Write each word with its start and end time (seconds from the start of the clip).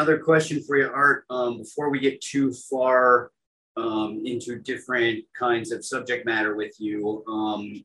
Another 0.00 0.18
question 0.18 0.62
for 0.62 0.78
you, 0.78 0.88
Art. 0.88 1.26
Um, 1.28 1.58
before 1.58 1.90
we 1.90 2.00
get 2.00 2.22
too 2.22 2.54
far 2.54 3.32
um, 3.76 4.22
into 4.24 4.58
different 4.58 5.26
kinds 5.38 5.72
of 5.72 5.84
subject 5.84 6.24
matter 6.24 6.56
with 6.56 6.72
you, 6.78 7.22
um, 7.28 7.84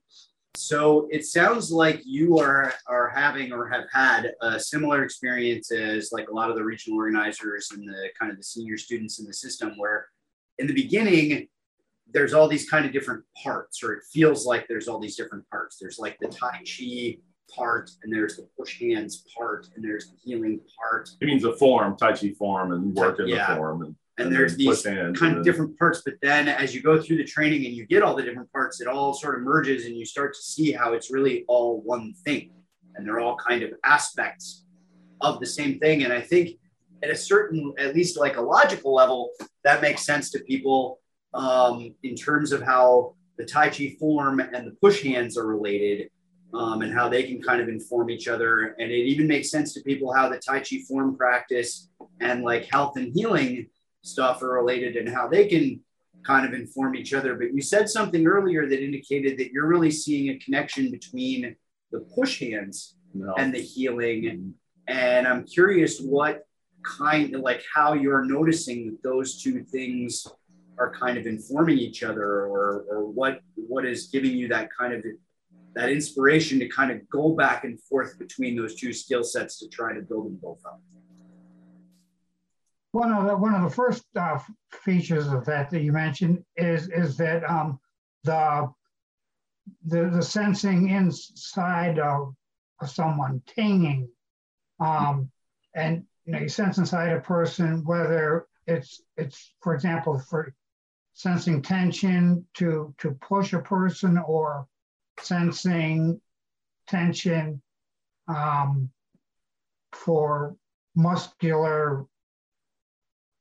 so 0.55 1.09
it 1.11 1.25
sounds 1.25 1.73
like 1.73 1.99
you 2.05 2.39
are 2.39 2.73
are 2.87 3.09
having 3.09 3.51
or 3.51 3.67
have 3.67 3.83
had 3.91 4.31
a 4.41 4.57
similar 4.57 5.03
experience 5.03 5.73
as 5.73 6.13
like 6.13 6.29
a 6.29 6.33
lot 6.33 6.49
of 6.49 6.55
the 6.55 6.63
regional 6.63 6.97
organizers 6.97 7.71
and 7.71 7.85
the 7.85 8.07
kind 8.17 8.31
of 8.31 8.37
the 8.37 8.43
senior 8.45 8.77
students 8.77 9.19
in 9.19 9.25
the 9.25 9.33
system, 9.33 9.73
where 9.75 10.07
in 10.57 10.67
the 10.67 10.73
beginning 10.73 11.49
there's 12.13 12.33
all 12.33 12.47
these 12.47 12.69
kind 12.69 12.85
of 12.85 12.93
different 12.93 13.25
parts, 13.43 13.83
or 13.83 13.91
it 13.91 14.03
feels 14.09 14.45
like 14.45 14.69
there's 14.69 14.87
all 14.87 14.99
these 14.99 15.17
different 15.17 15.45
parts. 15.49 15.75
There's 15.81 15.99
like 15.99 16.17
the 16.21 16.29
Tai 16.29 16.59
Chi 16.59 17.17
part, 17.53 17.91
and 18.03 18.13
there's 18.13 18.37
the 18.37 18.47
push 18.57 18.79
hands 18.79 19.25
part, 19.37 19.67
and 19.75 19.83
there's 19.83 20.09
the 20.09 20.17
healing 20.23 20.59
part. 20.77 21.09
It 21.21 21.25
means 21.25 21.43
a 21.43 21.53
form, 21.53 21.95
Tai 21.97 22.13
Chi 22.13 22.31
form, 22.37 22.71
and 22.71 22.93
work 22.93 23.19
in 23.19 23.27
Yeah. 23.27 23.49
the 23.49 23.55
form. 23.57 23.81
And, 23.83 23.95
And, 24.17 24.27
and 24.27 24.35
there's 24.35 24.55
these 24.55 24.83
hands, 24.85 25.19
kind 25.19 25.37
of 25.37 25.43
different 25.43 25.77
parts, 25.77 26.01
but 26.05 26.15
then 26.21 26.47
as 26.47 26.73
you 26.73 26.81
go 26.81 27.01
through 27.01 27.17
the 27.17 27.25
training 27.25 27.65
and 27.65 27.75
you 27.75 27.85
get 27.85 28.01
all 28.01 28.15
the 28.15 28.23
different 28.23 28.49
parts, 28.51 28.79
it 28.79 28.87
all 28.87 29.13
sort 29.13 29.35
of 29.35 29.41
merges 29.41 29.85
and 29.85 29.95
you 29.95 30.05
start 30.05 30.33
to 30.33 30.41
see 30.41 30.71
how 30.71 30.93
it's 30.93 31.11
really 31.11 31.43
all 31.49 31.81
one 31.81 32.13
thing. 32.23 32.51
And 32.95 33.05
they're 33.05 33.19
all 33.19 33.35
kind 33.35 33.61
of 33.61 33.71
aspects 33.83 34.63
of 35.19 35.41
the 35.41 35.45
same 35.45 35.79
thing. 35.79 36.03
And 36.03 36.13
I 36.13 36.21
think 36.21 36.57
at 37.03 37.09
a 37.09 37.15
certain, 37.15 37.73
at 37.77 37.93
least 37.93 38.17
like 38.17 38.37
a 38.37 38.41
logical 38.41 38.93
level, 38.93 39.31
that 39.65 39.81
makes 39.81 40.05
sense 40.05 40.31
to 40.31 40.39
people 40.39 40.99
um, 41.33 41.93
in 42.03 42.15
terms 42.15 42.53
of 42.53 42.61
how 42.61 43.15
the 43.37 43.43
Tai 43.43 43.67
Chi 43.69 43.97
form 43.99 44.39
and 44.39 44.65
the 44.65 44.75
push 44.81 45.03
hands 45.03 45.37
are 45.37 45.45
related 45.45 46.09
um, 46.53 46.81
and 46.81 46.93
how 46.93 47.09
they 47.09 47.23
can 47.23 47.41
kind 47.41 47.61
of 47.61 47.67
inform 47.67 48.09
each 48.09 48.27
other. 48.27 48.75
And 48.79 48.91
it 48.91 49.05
even 49.05 49.27
makes 49.27 49.49
sense 49.51 49.73
to 49.73 49.81
people 49.81 50.13
how 50.13 50.29
the 50.29 50.39
Tai 50.39 50.59
Chi 50.59 50.79
form 50.87 51.15
practice 51.17 51.89
and 52.21 52.43
like 52.43 52.65
health 52.65 52.97
and 52.97 53.13
healing 53.13 53.67
stuff 54.01 54.41
are 54.41 54.53
related 54.53 54.95
and 54.95 55.09
how 55.09 55.27
they 55.27 55.47
can 55.47 55.81
kind 56.23 56.45
of 56.45 56.53
inform 56.53 56.95
each 56.95 57.13
other. 57.13 57.35
But 57.35 57.53
you 57.53 57.61
said 57.61 57.89
something 57.89 58.25
earlier 58.25 58.67
that 58.67 58.83
indicated 58.83 59.37
that 59.37 59.51
you're 59.51 59.67
really 59.67 59.91
seeing 59.91 60.29
a 60.29 60.39
connection 60.39 60.91
between 60.91 61.55
the 61.91 61.99
push 61.99 62.39
hands 62.39 62.95
No. 63.13 63.33
and 63.37 63.53
the 63.53 63.61
healing. 63.61 64.53
And 64.87 65.27
I'm 65.27 65.43
curious 65.45 65.99
what 65.99 66.43
kind 66.83 67.33
of 67.35 67.41
like 67.41 67.63
how 67.73 67.93
you're 67.93 68.25
noticing 68.25 68.91
that 68.91 69.03
those 69.03 69.41
two 69.41 69.63
things 69.63 70.27
are 70.77 70.93
kind 70.93 71.17
of 71.17 71.25
informing 71.25 71.77
each 71.77 72.03
other 72.03 72.45
or, 72.45 72.85
or 72.89 73.05
what 73.07 73.41
what 73.55 73.85
is 73.85 74.07
giving 74.07 74.33
you 74.33 74.47
that 74.49 74.69
kind 74.77 74.93
of 74.93 75.03
that 75.75 75.89
inspiration 75.89 76.57
to 76.59 76.67
kind 76.69 76.89
of 76.89 77.07
go 77.09 77.35
back 77.35 77.65
and 77.65 77.79
forth 77.81 78.17
between 78.17 78.55
those 78.55 78.75
two 78.75 78.93
skill 78.93 79.23
sets 79.23 79.59
to 79.59 79.67
try 79.67 79.93
to 79.93 80.01
build 80.01 80.25
them 80.25 80.39
both 80.41 80.65
up. 80.65 80.81
One 82.91 83.11
of 83.11 83.27
the, 83.27 83.35
one 83.35 83.53
of 83.53 83.61
the 83.61 83.75
first 83.75 84.05
uh, 84.15 84.39
features 84.71 85.27
of 85.27 85.43
that 85.45 85.69
that 85.71 85.81
you 85.81 85.91
mentioned 85.91 86.45
is, 86.55 86.87
is 86.87 87.17
that 87.17 87.43
um, 87.49 87.77
the, 88.23 88.71
the, 89.85 90.09
the 90.09 90.21
sensing 90.21 90.89
inside 90.89 91.99
of, 91.99 92.33
of 92.79 92.89
someone 92.89 93.41
tinging. 93.45 94.07
Um, 94.79 95.29
and, 95.75 96.05
you 96.25 96.31
know, 96.31 96.39
you 96.39 96.47
sense 96.47 96.77
inside 96.77 97.11
a 97.11 97.19
person, 97.19 97.83
whether 97.83 98.47
it's, 98.65 99.01
it's, 99.17 99.53
for 99.61 99.75
example, 99.75 100.17
for 100.29 100.53
sensing 101.13 101.61
tension 101.61 102.45
to, 102.53 102.95
to 102.99 103.11
push 103.21 103.51
a 103.51 103.59
person 103.59 104.17
or 104.17 104.67
sensing 105.19 106.19
tension 106.87 107.61
um, 108.27 108.89
for 109.91 110.55
muscular 110.95 112.05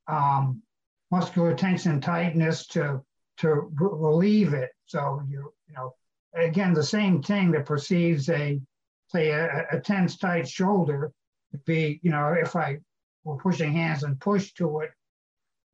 um, 0.06 0.62
muscular 1.10 1.54
tension 1.54 2.00
tightness 2.00 2.66
to 2.66 3.02
to 3.38 3.48
re- 3.48 3.68
relieve 3.80 4.54
it. 4.54 4.70
So 4.86 5.22
you 5.28 5.52
you 5.68 5.74
know 5.74 5.94
again 6.34 6.74
the 6.74 6.82
same 6.82 7.22
thing 7.22 7.52
that 7.52 7.66
perceives 7.66 8.28
a 8.28 8.60
say 9.08 9.30
a, 9.30 9.66
a 9.72 9.80
tense 9.80 10.16
tight 10.16 10.48
shoulder 10.48 11.12
would 11.52 11.64
be 11.64 12.00
you 12.02 12.10
know 12.10 12.32
if 12.32 12.56
I 12.56 12.78
were 13.24 13.36
pushing 13.36 13.72
hands 13.72 14.02
and 14.02 14.20
push 14.20 14.52
to 14.54 14.80
it, 14.80 14.90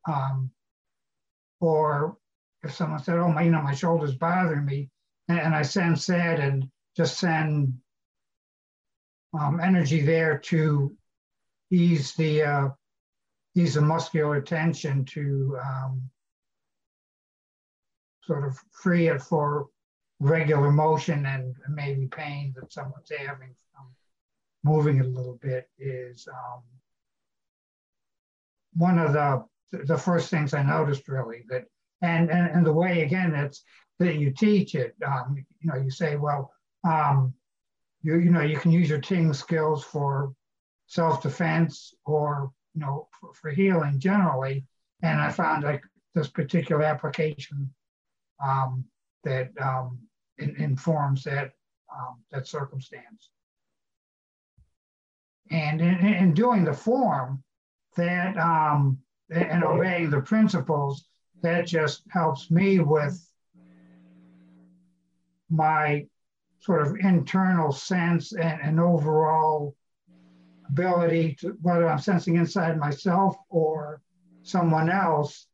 um, 0.08 0.50
or 1.60 2.16
if 2.62 2.74
someone 2.74 3.02
said 3.02 3.18
oh 3.18 3.32
my 3.32 3.42
you 3.42 3.50
know 3.50 3.62
my 3.62 3.74
shoulder's 3.74 4.14
bothering 4.14 4.64
me 4.64 4.90
and, 5.38 5.54
I 5.54 5.62
send 5.62 5.96
that 5.96 6.40
and 6.40 6.68
just 6.96 7.18
send 7.18 7.74
um, 9.38 9.60
energy 9.60 10.02
there 10.02 10.38
to 10.38 10.96
ease 11.70 12.14
the 12.14 12.42
uh, 12.42 12.68
ease 13.54 13.74
the 13.74 13.80
muscular 13.80 14.40
tension 14.40 15.04
to 15.06 15.58
um, 15.64 16.02
sort 18.24 18.46
of 18.46 18.58
free 18.72 19.08
it 19.08 19.22
for 19.22 19.68
regular 20.20 20.70
motion 20.70 21.26
and 21.26 21.54
maybe 21.68 22.06
pain 22.06 22.54
that 22.56 22.72
someone's 22.72 23.10
having 23.10 23.54
from 23.72 23.86
moving 24.62 24.98
it 24.98 25.06
a 25.06 25.08
little 25.08 25.38
bit 25.42 25.68
is 25.78 26.28
um, 26.28 26.62
one 28.74 28.98
of 28.98 29.12
the 29.12 29.44
the 29.84 29.96
first 29.98 30.30
things 30.30 30.52
I 30.52 30.62
noticed 30.62 31.08
really 31.08 31.44
that 31.48 31.64
and 32.02 32.30
and, 32.30 32.50
and 32.50 32.66
the 32.66 32.72
way 32.72 33.02
again 33.02 33.32
that's 33.32 33.62
that 34.00 34.16
you 34.16 34.32
teach 34.32 34.74
it 34.74 34.96
um, 35.06 35.36
you 35.60 35.70
know 35.70 35.76
you 35.76 35.90
say 35.90 36.16
well 36.16 36.52
um, 36.84 37.32
you 38.02 38.16
you 38.16 38.30
know 38.30 38.40
you 38.40 38.58
can 38.58 38.72
use 38.72 38.88
your 38.88 39.00
ting 39.00 39.32
skills 39.32 39.84
for 39.84 40.34
self-defense 40.86 41.94
or 42.04 42.50
you 42.74 42.80
know 42.80 43.06
for, 43.18 43.32
for 43.34 43.50
healing 43.50 43.98
generally. 43.98 44.64
And 45.02 45.20
i 45.20 45.30
found 45.30 45.64
like 45.64 45.82
this 46.14 46.28
particular 46.28 46.82
application 46.82 47.72
um, 48.44 48.84
that 49.24 49.50
um, 49.60 49.98
in, 50.38 50.56
informs 50.56 51.24
that 51.24 51.52
um, 51.94 52.22
that 52.32 52.46
circumstance. 52.46 53.30
And 55.50 55.80
in, 55.80 56.06
in 56.06 56.34
doing 56.34 56.64
the 56.64 56.72
form 56.72 57.42
that 57.96 58.36
um, 58.36 58.98
and 59.30 59.64
obeying 59.64 60.10
the 60.10 60.20
principles 60.20 61.04
that 61.42 61.66
just 61.66 62.02
helps 62.10 62.50
me 62.50 62.80
with 62.80 63.29
my 65.50 66.06
sort 66.60 66.82
of 66.82 66.96
internal 67.00 67.72
sense 67.72 68.32
and, 68.32 68.60
and 68.62 68.80
overall 68.80 69.74
ability 70.68 71.36
to 71.40 71.56
whether 71.62 71.88
I'm 71.88 71.98
sensing 71.98 72.36
inside 72.36 72.78
myself 72.78 73.36
or 73.48 74.00
someone 74.42 74.88
else, 74.88 75.46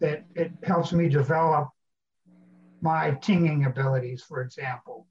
that 0.00 0.24
it 0.34 0.52
helps 0.62 0.92
me 0.92 1.08
develop 1.08 1.68
my 2.80 3.10
tinging 3.22 3.64
abilities, 3.64 4.22
for 4.22 4.42
example, 4.42 5.06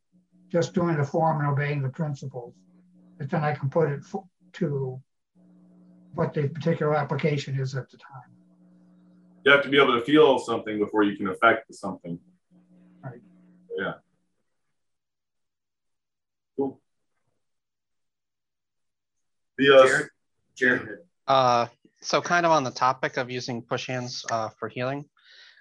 just 0.50 0.74
doing 0.74 0.98
the 0.98 1.04
form 1.04 1.42
and 1.42 1.50
obeying 1.50 1.82
the 1.82 1.90
principles. 1.90 2.54
But 3.18 3.30
then 3.30 3.44
I 3.44 3.54
can 3.54 3.70
put 3.70 3.90
it 3.90 4.02
to 4.54 5.02
what 6.14 6.34
the 6.34 6.48
particular 6.48 6.96
application 6.96 7.60
is 7.60 7.76
at 7.76 7.90
the 7.92 7.98
time. 7.98 8.32
You 9.46 9.52
have 9.52 9.64
to 9.64 9.70
be 9.70 9.78
able 9.78 9.98
to 10.00 10.06
feel 10.06 10.40
something 10.40 10.80
before 10.80 11.04
you 11.04 11.16
can 11.16 11.28
affect 11.28 11.74
something. 11.74 12.20
Right. 13.04 13.22
Yeah. 13.78 13.94
Cool. 16.56 16.80
The 19.58 19.76
uh, 19.76 19.86
Jared? 19.86 20.10
Jared. 20.56 21.00
Uh, 21.28 21.68
so 22.02 22.22
kind 22.22 22.46
of 22.46 22.52
on 22.52 22.64
the 22.64 22.72
topic 22.72 23.18
of 23.18 23.30
using 23.30 23.62
push 23.62 23.88
hands 23.88 24.26
uh, 24.32 24.50
for 24.60 24.70
healing, 24.70 25.06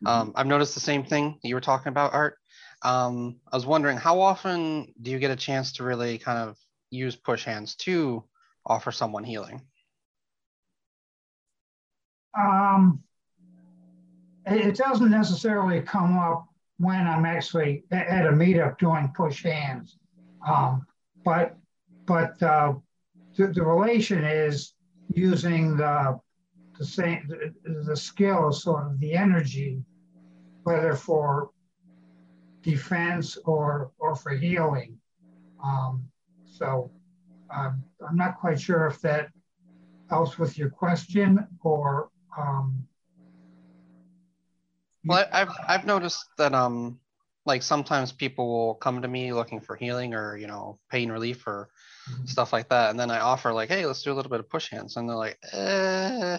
um, 0.05 0.33
I've 0.37 0.47
noticed 0.47 0.75
the 0.75 0.81
same 0.81 1.05
thing 1.05 1.39
you 1.43 1.55
were 1.55 1.61
talking 1.61 1.89
about, 1.89 2.13
Art. 2.13 2.37
Um, 2.83 3.41
I 3.51 3.57
was 3.57 3.65
wondering 3.65 3.97
how 3.97 4.21
often 4.21 4.93
do 5.01 5.11
you 5.11 5.19
get 5.19 5.31
a 5.31 5.37
chance 5.37 5.73
to 5.75 5.85
really 5.85 6.19
kind 6.19 6.39
of 6.39 6.57
use 6.91 7.17
push 7.17 7.45
hands 7.45 7.75
to 7.77 8.23
offer 8.67 8.93
someone 8.93 9.25
healing? 9.25 9.63
Um, 12.39 13.03
it, 14.47 14.67
it 14.67 14.77
doesn't 14.77 15.11
necessarily 15.11 15.81
come 15.81 16.19
up 16.19 16.47
when 16.79 17.07
I'm 17.07 17.25
actually 17.25 17.85
at 17.91 18.27
a 18.27 18.31
meetup 18.31 18.79
doing 18.79 19.11
push 19.17 19.43
hands. 19.43 19.97
Um, 20.47 20.87
but 21.25 21.57
but 22.05 22.41
uh, 22.43 22.75
the, 23.37 23.49
the 23.49 23.63
relation 23.63 24.25
is 24.25 24.75
using 25.15 25.77
the 25.77 26.19
the 26.79 26.85
same 26.85 27.27
the, 27.29 27.83
the 27.85 27.97
skill, 27.97 28.53
sort 28.53 28.87
of 28.87 29.01
the 29.01 29.15
energy, 29.15 29.83
whether 30.65 30.95
for 30.95 31.51
defense 32.63 33.39
or 33.45 33.93
or 33.99 34.15
for 34.15 34.33
healing. 34.33 34.99
Um, 35.65 36.05
so 36.45 36.91
um, 37.55 37.83
I'm 38.07 38.17
not 38.17 38.39
quite 38.39 38.61
sure 38.61 38.87
if 38.87 39.01
that 39.01 39.29
helps 40.11 40.39
with 40.39 40.59
your 40.59 40.71
question 40.71 41.47
or 41.63 42.11
um, 42.37 42.87
Well, 45.05 45.25
I've 45.33 45.55
I've 45.67 45.87
noticed 45.87 46.27
that 46.37 46.53
um, 46.53 46.99
like 47.47 47.63
sometimes 47.63 48.13
people 48.13 48.49
will 48.49 48.75
come 48.75 49.03
to 49.03 49.09
me 49.09 49.33
looking 49.33 49.61
for 49.61 49.77
healing 49.77 50.15
or 50.15 50.37
you 50.37 50.47
know 50.47 50.79
pain 50.91 51.11
relief 51.11 51.47
or 51.47 51.69
Mhm. 52.11 52.27
stuff 52.29 52.53
like 52.53 52.69
that, 52.71 52.91
and 52.91 52.99
then 53.01 53.11
I 53.11 53.21
offer 53.21 53.53
like, 53.53 53.69
hey, 53.69 53.87
let's 53.87 54.03
do 54.03 54.13
a 54.13 54.15
little 54.15 54.31
bit 54.31 54.41
of 54.41 54.49
push 54.51 54.71
hands, 54.71 54.97
and 54.97 55.09
they're 55.09 55.17
like, 55.17 55.39
eh. 55.53 56.39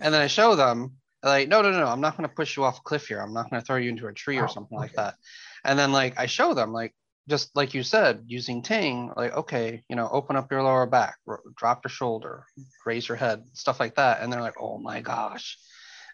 and 0.00 0.14
then 0.14 0.20
I 0.22 0.26
show 0.26 0.54
them 0.56 0.96
like, 1.22 1.48
no, 1.48 1.62
no, 1.62 1.70
no, 1.70 1.86
I'm 1.86 2.00
not 2.00 2.16
going 2.16 2.28
to 2.28 2.34
push 2.34 2.56
you 2.56 2.64
off 2.64 2.78
a 2.78 2.82
cliff 2.82 3.08
here. 3.08 3.20
I'm 3.20 3.34
not 3.34 3.50
going 3.50 3.60
to 3.60 3.66
throw 3.66 3.76
you 3.76 3.90
into 3.90 4.06
a 4.06 4.12
tree 4.12 4.38
Oh, 4.38 4.40
or 4.40 4.48
something 4.48 4.78
like 4.78 4.94
that. 4.94 5.14
And 5.64 5.78
then 5.78 5.92
like 5.92 6.18
I 6.18 6.26
show 6.26 6.54
them 6.54 6.72
like 6.72 6.94
just 7.28 7.54
like 7.56 7.74
you 7.74 7.82
said, 7.82 8.24
using 8.26 8.62
Ting, 8.62 9.12
like 9.16 9.32
okay, 9.36 9.82
you 9.88 9.96
know, 9.96 10.08
open 10.10 10.36
up 10.36 10.50
your 10.50 10.62
lower 10.62 10.86
back, 10.86 11.16
ro- 11.26 11.38
drop 11.56 11.84
your 11.84 11.90
shoulder, 11.90 12.44
raise 12.86 13.08
your 13.08 13.16
head, 13.16 13.44
stuff 13.54 13.80
like 13.80 13.96
that, 13.96 14.22
and 14.22 14.32
they're 14.32 14.40
like, 14.40 14.60
oh 14.60 14.78
my 14.78 15.00
gosh, 15.00 15.58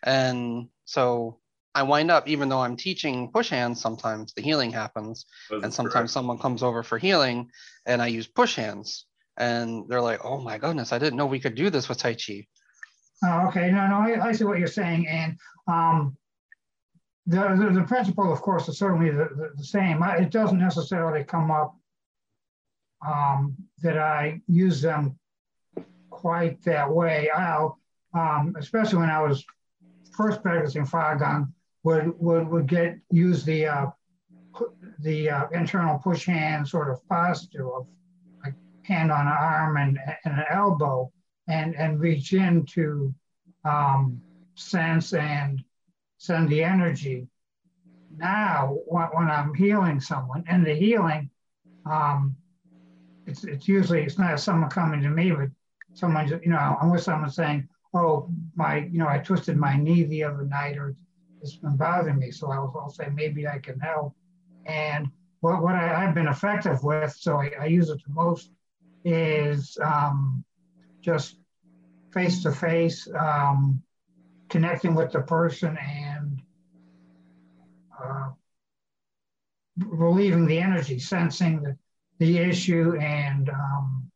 and 0.02 0.68
so 0.84 1.38
I 1.74 1.82
wind 1.82 2.10
up, 2.10 2.28
even 2.28 2.48
though 2.48 2.60
I'm 2.60 2.76
teaching 2.76 3.30
push 3.32 3.50
hands, 3.50 3.80
sometimes 3.80 4.32
the 4.34 4.42
healing 4.42 4.70
happens, 4.72 5.26
That's 5.50 5.64
and 5.64 5.74
sometimes 5.74 6.12
someone 6.12 6.38
comes 6.38 6.62
over 6.62 6.82
for 6.82 6.98
healing, 6.98 7.50
and 7.86 8.00
I 8.00 8.06
use 8.08 8.26
push 8.26 8.56
hands, 8.56 9.06
and 9.36 9.88
they're 9.88 10.00
like, 10.00 10.24
oh 10.24 10.40
my 10.40 10.58
goodness, 10.58 10.92
I 10.92 10.98
didn't 10.98 11.16
know 11.16 11.26
we 11.26 11.40
could 11.40 11.54
do 11.56 11.70
this 11.70 11.88
with 11.88 11.98
Tai 11.98 12.14
Chi. 12.14 12.46
Oh, 13.24 13.48
okay, 13.48 13.70
no, 13.70 13.86
no, 13.88 13.96
I, 13.96 14.28
I 14.28 14.32
see 14.32 14.44
what 14.44 14.58
you're 14.58 14.68
saying, 14.68 15.08
and 15.08 15.36
um, 15.66 16.16
the, 17.26 17.38
the, 17.56 17.80
the 17.80 17.86
principle, 17.86 18.30
of 18.32 18.40
course, 18.42 18.68
is 18.68 18.78
certainly 18.78 19.10
the, 19.10 19.28
the, 19.34 19.50
the 19.56 19.64
same. 19.64 20.02
I- 20.02 20.18
It 20.18 20.30
doesn't 20.30 20.58
necessarily 20.58 21.24
come 21.24 21.50
up 21.50 21.74
um, 23.06 23.56
that 23.82 23.98
I 23.98 24.40
use 24.46 24.82
them 24.82 25.18
quite 26.10 26.62
that 26.64 26.90
way. 26.92 27.30
I'll, 27.30 27.78
um, 28.12 28.54
especially 28.58 28.98
when 28.98 29.10
I 29.10 29.22
was 29.22 29.44
first 30.16 30.42
practicing 30.42 30.84
Fa 30.84 31.16
Gong, 31.18 31.53
would 31.84 32.18
would 32.18 32.48
would 32.48 32.66
get 32.66 32.98
use 33.10 33.44
the 33.44 33.66
uh, 33.66 33.86
the 35.00 35.30
uh, 35.30 35.48
internal 35.52 35.98
push 35.98 36.26
hand 36.26 36.66
sort 36.66 36.90
of 36.90 37.06
posture 37.08 37.72
of 37.72 37.86
like 38.42 38.54
hand 38.82 39.12
on 39.12 39.28
arm 39.28 39.76
and, 39.76 39.98
and 40.24 40.38
an 40.38 40.44
elbow 40.50 41.12
and 41.46 41.76
and 41.76 42.00
reach 42.00 42.32
in 42.32 42.64
to 42.66 43.14
um, 43.64 44.20
sense 44.54 45.12
and 45.12 45.62
send 46.18 46.48
the 46.48 46.64
energy. 46.64 47.28
Now, 48.16 48.78
when, 48.86 49.06
when 49.08 49.28
I'm 49.28 49.54
healing 49.54 50.00
someone, 50.00 50.44
and 50.46 50.64
the 50.64 50.74
healing, 50.74 51.28
um, 51.84 52.36
it's 53.26 53.44
it's 53.44 53.68
usually 53.68 54.04
it's 54.04 54.18
not 54.18 54.40
someone 54.40 54.70
coming 54.70 55.02
to 55.02 55.10
me, 55.10 55.32
but 55.32 55.48
someone 55.92 56.28
you 56.28 56.50
know 56.50 56.78
I'm 56.80 56.90
with 56.90 57.02
someone 57.02 57.30
saying, 57.30 57.68
"Oh, 57.92 58.30
my 58.54 58.78
you 58.78 58.98
know 58.98 59.08
I 59.08 59.18
twisted 59.18 59.58
my 59.58 59.76
knee 59.76 60.04
the 60.04 60.24
other 60.24 60.44
night, 60.44 60.78
or 60.78 60.94
it's 61.44 61.56
been 61.56 61.76
bothering 61.76 62.18
me," 62.18 62.30
so 62.30 62.50
I'll, 62.50 62.74
I'll 62.80 62.90
say 62.90 63.08
maybe 63.14 63.46
I 63.46 63.58
can 63.58 63.78
help. 63.78 64.14
And 64.66 65.08
what 65.40 65.62
what 65.62 65.74
I, 65.74 66.04
I've 66.04 66.14
been 66.14 66.28
effective 66.28 66.82
with, 66.82 67.14
so 67.18 67.36
I, 67.36 67.52
I 67.60 67.66
use 67.66 67.90
it 67.90 68.02
the 68.06 68.12
most, 68.12 68.50
is 69.04 69.78
um, 69.84 70.44
just 71.00 71.36
face 72.12 72.42
to 72.42 72.52
face, 72.52 73.08
connecting 74.48 74.94
with 74.94 75.12
the 75.12 75.20
person 75.20 75.76
and 75.76 76.40
uh, 78.02 78.30
relieving 79.78 80.46
the 80.46 80.58
energy, 80.58 80.98
sensing 80.98 81.62
the, 81.62 81.76
the 82.18 82.38
issue, 82.38 82.96
and 82.96 83.50
um, 83.50 84.10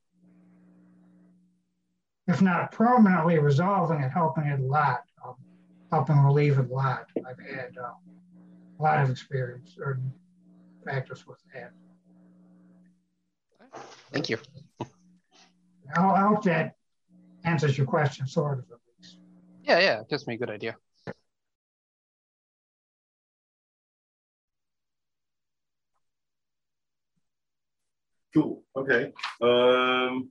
if 2.28 2.40
not 2.40 2.72
permanently 2.72 3.38
resolving 3.38 4.00
it, 4.00 4.10
helping 4.10 4.44
it 4.44 4.60
a 4.60 4.62
lot, 4.62 5.02
helping 5.90 6.19
relieve 6.19 6.58
it 6.58 6.70
a 6.70 6.75
lot. 6.75 7.06
I've 7.26 7.38
had 7.38 7.76
uh, 7.79 7.93
a 8.79 8.82
lot 8.82 9.02
of 9.02 9.11
experience 9.11 9.76
or 9.79 10.00
practice 10.82 11.26
with 11.26 11.38
that. 11.55 11.73
Thank 14.12 14.29
you. 14.29 14.38
I 15.94 16.00
I 16.00 16.20
hope 16.20 16.43
that 16.44 16.76
answers 17.44 17.76
your 17.76 17.87
question, 17.87 18.26
sort 18.26 18.58
of 18.58 18.64
at 18.70 18.79
least. 19.00 19.19
Yeah, 19.62 19.79
yeah, 19.81 20.00
it 20.00 20.08
gives 20.08 20.26
me 20.26 20.35
a 20.35 20.38
good 20.38 20.50
idea. 20.50 20.76
Cool. 28.34 28.62
Okay. 28.76 29.12
Um, 29.41 30.31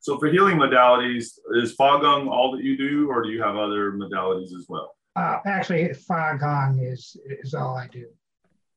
so 0.00 0.18
for 0.18 0.28
healing 0.28 0.56
modalities, 0.56 1.38
is 1.54 1.74
Fa 1.74 1.98
Gong 2.00 2.28
all 2.28 2.52
that 2.56 2.64
you 2.64 2.76
do, 2.76 3.10
or 3.10 3.22
do 3.22 3.28
you 3.30 3.42
have 3.42 3.56
other 3.56 3.92
modalities 3.92 4.54
as 4.58 4.66
well? 4.68 4.96
Uh, 5.14 5.38
actually, 5.44 5.92
Fa 5.92 6.36
Gong 6.40 6.78
is 6.82 7.16
is 7.42 7.54
all 7.54 7.76
I 7.76 7.86
do. 7.88 8.06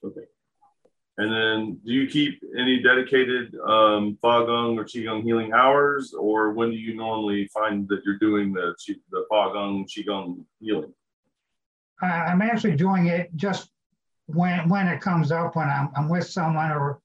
Okay. 0.04 0.26
And 1.18 1.32
then 1.32 1.80
do 1.86 1.94
you 1.94 2.08
keep 2.08 2.42
any 2.60 2.82
dedicated 2.82 3.56
um, 3.68 4.18
Fa 4.22 4.44
Gong 4.46 4.78
or 4.80 4.84
Qigong 4.84 5.24
healing 5.24 5.54
hours, 5.54 6.14
or 6.14 6.52
when 6.54 6.72
do 6.72 6.78
you 6.78 6.96
normally 6.96 7.48
find 7.54 7.88
that 7.88 8.02
you're 8.06 8.18
doing 8.18 8.52
the 8.52 8.76
the 9.12 9.26
Fa 9.30 9.52
Gong 9.54 9.86
Qigong 9.86 10.44
healing? 10.60 10.94
I- 12.02 12.26
I'm 12.26 12.42
actually 12.42 12.76
doing 12.76 13.08
it 13.08 13.30
just 13.36 13.70
when 14.26 14.68
when 14.68 14.88
it 14.88 15.00
comes 15.02 15.32
up 15.32 15.56
when 15.56 15.70
I'm, 15.70 15.90
I'm 15.96 16.10
with 16.10 16.28
someone 16.28 16.72
or 16.72 17.00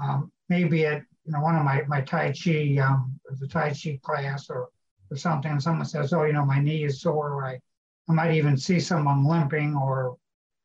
um, 0.00 0.30
maybe 0.48 0.84
at 0.86 1.02
you 1.30 1.36
know 1.36 1.44
one 1.44 1.54
of 1.54 1.64
my 1.64 1.84
my 1.86 2.00
Tai 2.00 2.32
Chi 2.32 2.76
um, 2.78 3.20
the 3.38 3.46
Tai 3.46 3.72
Chi 3.72 4.00
class 4.02 4.50
or 4.50 4.68
or 5.12 5.16
something. 5.16 5.52
And 5.52 5.62
someone 5.62 5.86
says, 5.86 6.12
"Oh, 6.12 6.24
you 6.24 6.32
know, 6.32 6.44
my 6.44 6.60
knee 6.60 6.82
is 6.82 7.00
sore." 7.00 7.46
I 7.46 7.60
I 8.08 8.12
might 8.12 8.34
even 8.34 8.56
see 8.56 8.80
someone 8.80 9.24
limping 9.24 9.76
or 9.76 10.16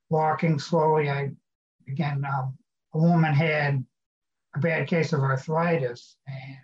walking 0.09 0.57
slowly. 0.57 1.07
I 1.07 1.29
again, 1.87 2.25
um, 2.25 2.57
a 2.95 2.97
woman 2.97 3.31
had 3.31 3.85
a 4.55 4.59
bad 4.59 4.87
case 4.87 5.13
of 5.13 5.19
arthritis, 5.19 6.17
and 6.25 6.57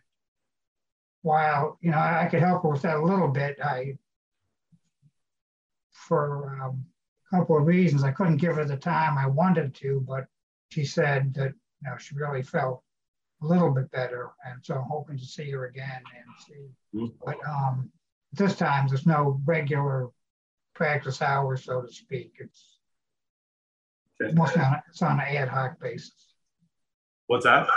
while 1.22 1.78
you 1.80 1.92
know 1.92 2.00
I 2.00 2.28
could 2.32 2.42
help 2.42 2.64
her 2.64 2.70
with 2.70 2.82
that 2.82 2.98
a 2.98 3.06
little 3.06 3.28
bit, 3.28 3.60
I 3.64 4.00
for 5.92 6.60
um, 6.60 6.86
a 7.32 7.38
couple 7.38 7.56
of 7.56 7.68
reasons. 7.68 8.04
I 8.04 8.12
couldn't 8.12 8.38
give 8.38 8.56
her 8.56 8.66
the 8.66 8.78
time 8.78 9.20
I 9.20 9.28
wanted 9.28 9.76
to, 9.76 10.04
but 10.08 10.26
she 10.70 10.86
said 10.86 11.36
that 11.36 11.54
you 11.84 11.90
know 11.90 11.98
she 12.00 12.16
really 12.16 12.42
felt 12.42 12.82
a 13.42 13.46
little 13.46 13.72
bit 13.72 13.90
better, 13.92 14.30
and 14.46 14.64
so 14.64 14.76
I'm 14.76 14.84
hoping 14.90 15.18
to 15.18 15.26
see 15.26 15.50
her 15.52 15.66
again 15.66 16.02
and 16.16 16.26
see. 16.46 17.10
But 17.26 17.38
um, 17.48 17.92
this 18.34 18.56
time 18.56 18.88
there's 18.88 19.06
no 19.06 19.42
regular 19.46 20.10
practice 20.76 21.22
hours, 21.22 21.66
so 21.66 21.82
to 21.82 21.92
speak. 21.92 22.34
It's 22.40 22.78
mostly 24.34 24.62
on 24.62 24.82
it's 24.90 25.02
on 25.02 25.20
an 25.20 25.36
ad 25.36 25.50
hoc 25.50 25.80
basis. 25.80 26.34
What's 27.28 27.46
that? 27.46 27.68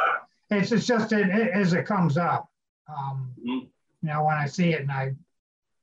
It's, 0.51 0.73
it's 0.73 0.87
just 0.87 1.11
that 1.11 1.29
it, 1.29 1.51
as 1.53 1.73
it 1.73 1.87
comes 1.87 2.19
up. 2.19 2.49
Um, 2.89 3.33
Mhm. 3.39 3.69
You 4.03 4.11
know, 4.11 4.25
when 4.25 4.37
I 4.37 4.47
see 4.47 4.75
it 4.75 4.83
and 4.83 4.93
I 4.93 5.15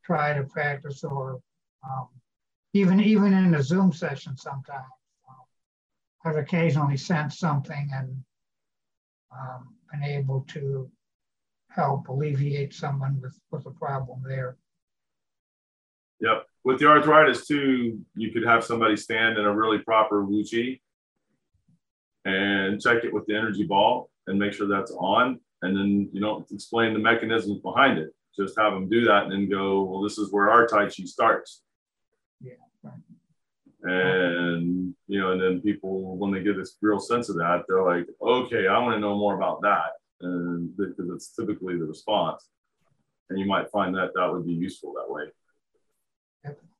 try 0.04 0.34
to 0.34 0.44
practice, 0.44 1.04
or 1.04 1.42
um, 1.84 2.08
even 2.74 3.00
even 3.02 3.34
in 3.34 3.50
the 3.52 3.64
Zoom 3.64 3.92
session, 3.92 4.38
sometimes 4.38 4.86
um, 5.28 5.36
I've 6.24 6.38
occasionally 6.38 6.98
sent 6.98 7.34
something 7.34 7.90
and 7.92 8.24
um, 9.32 9.76
been 9.92 10.04
able 10.04 10.46
to 10.50 10.90
help 11.70 12.08
alleviate 12.10 12.74
someone 12.74 13.20
with 13.22 13.40
with 13.52 13.66
a 13.66 13.72
problem 13.72 14.22
there. 14.28 14.58
Yep. 16.20 16.46
With 16.64 16.80
the 16.80 16.88
arthritis 16.88 17.48
too, 17.48 18.00
you 18.16 18.32
could 18.32 18.46
have 18.46 18.64
somebody 18.64 18.96
stand 18.96 19.38
in 19.38 19.46
a 19.46 19.56
really 19.56 19.80
proper 19.80 20.24
Wu 20.24 20.44
Chi 20.44 20.80
and 22.26 22.80
check 22.80 23.04
it 23.04 23.14
with 23.14 23.26
the 23.26 23.36
energy 23.36 23.64
ball 23.64 24.12
and 24.28 24.38
make 24.38 24.54
sure 24.54 24.68
that's 24.68 24.92
on. 24.92 25.40
And 25.64 25.76
then 25.76 26.10
you 26.14 26.22
don't 26.22 26.50
explain 26.52 26.94
the 26.94 27.00
mechanisms 27.00 27.60
behind 27.62 27.98
it. 27.98 28.12
Just 28.38 28.58
have 28.58 28.74
them 28.74 28.90
do 28.90 29.06
that 29.06 29.24
and 29.24 29.32
then 29.32 29.50
go, 29.50 29.84
well, 29.84 30.02
this 30.02 30.18
is 30.18 30.32
where 30.32 30.50
our 30.52 30.68
Tai 30.68 30.86
Chi 30.86 31.04
starts. 31.06 31.64
Yeah. 32.40 32.54
And, 33.84 34.94
you 35.08 35.20
know, 35.20 35.32
and 35.32 35.42
then 35.42 35.62
people, 35.62 36.18
when 36.18 36.32
they 36.32 36.44
get 36.44 36.56
this 36.56 36.78
real 36.82 37.00
sense 37.00 37.30
of 37.30 37.36
that, 37.38 37.64
they're 37.68 37.84
like, 37.84 38.08
okay, 38.22 38.68
I 38.68 38.78
want 38.80 38.96
to 38.96 39.00
know 39.00 39.18
more 39.18 39.36
about 39.36 39.62
that. 39.62 39.92
And 40.22 40.76
because 40.78 41.10
it's 41.10 41.36
typically 41.36 41.78
the 41.78 41.86
response. 41.86 42.48
And 43.30 43.40
you 43.40 43.46
might 43.46 43.72
find 43.72 43.96
that 43.96 44.12
that 44.14 44.32
would 44.32 44.46
be 44.46 44.54
useful 44.54 44.94
that 44.94 45.12
way. 45.12 45.24